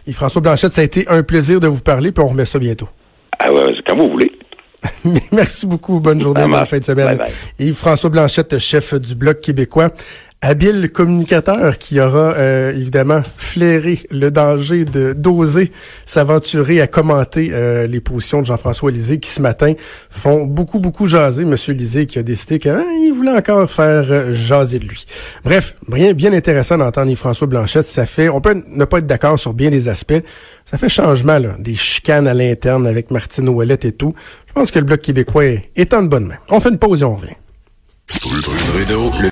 Yves-François 0.06 0.42
Blanchette, 0.42 0.72
ça 0.72 0.82
a 0.82 0.84
été 0.84 1.08
un 1.08 1.24
plaisir 1.24 1.62
de 1.62 1.68
vous 1.68 1.82
parler, 1.82 2.12
puis 2.12 2.22
on 2.22 2.28
remet 2.28 2.44
ça 2.44 2.60
bientôt. 2.60 2.90
Ah 3.40 3.54
ouais, 3.54 3.64
vous 3.98 4.12
voulez. 4.12 4.32
Merci 5.32 5.68
beaucoup. 5.68 6.02
Bonne 6.02 6.20
journée, 6.20 6.48
bonne 6.48 6.66
fin 6.66 6.80
de 6.80 6.84
semaine. 6.84 7.18
Bye 7.18 7.18
bye. 7.18 7.32
Yves-François 7.60 8.10
Blanchette, 8.10 8.60
chef 8.60 8.94
du 8.96 9.16
Bloc 9.16 9.40
québécois, 9.40 9.90
habile 10.42 10.92
communicateur 10.92 11.78
qui 11.78 12.00
aura 12.00 12.34
euh, 12.34 12.72
évidemment 12.72 13.22
flairé 13.38 14.00
le 14.10 14.32
danger 14.32 14.86
de 14.86 15.14
d'oser 15.14 15.72
s'aventurer 16.06 16.82
à 16.82 16.88
commenter 16.88 17.50
euh, 17.52 17.86
les 17.86 18.02
positions 18.02 18.42
de 18.42 18.48
Jean-François 18.48 18.90
Lisée 18.90 19.20
qui 19.20 19.30
ce 19.30 19.42
matin 19.42 19.74
font 20.10 20.46
beaucoup, 20.46 20.80
beaucoup 20.80 21.08
jaser. 21.08 21.46
Monsieur 21.46 21.74
Lisée 21.74 22.08
qui 22.08 22.18
a 22.18 22.24
décidé 22.24 22.58
qu'il 22.58 23.14
voulait 23.14 23.32
encore 23.38 23.70
faire 23.70 24.12
euh, 24.12 24.34
jaser 24.34 24.80
de 24.80 24.86
lui. 24.86 25.06
Bref, 25.46 25.76
bien, 25.88 26.14
bien 26.14 26.34
intéressant 26.34 26.78
d'entendre 26.78 27.12
Yves-François 27.12 27.48
Blanchette. 27.48 27.86
Ça 27.86 28.08
fait, 28.08 28.30
on 28.30 28.42
peut 28.42 28.64
ne 28.68 28.86
pas 28.86 28.98
être 28.98 29.08
d'accord 29.08 29.38
sur 29.38 29.54
bien 29.54 29.70
des 29.70 29.90
aspects. 29.90 30.24
Ça 30.66 30.78
fait 30.78 30.90
changement, 30.90 31.38
là, 31.38 31.56
des 31.60 31.76
chicanes 31.76 32.28
à 32.28 32.34
l'interne 32.34 32.88
avec 32.88 33.12
Martine 33.12 33.48
Ouellette 33.50 33.86
et 33.86 33.92
tout. 33.92 34.16
Je 34.48 34.54
pense 34.54 34.72
que 34.72 34.80
le 34.80 34.86
Bloc 34.86 35.02
québécois 35.02 35.46
est, 35.46 35.94
en 35.94 36.02
de 36.02 36.08
bonne 36.08 36.28
main. 36.28 36.38
On 36.50 36.60
fait 36.60 36.70
une 36.70 36.80
pause 36.80 37.04
et 37.04 37.06
on 37.06 37.16
revient. 37.16 37.36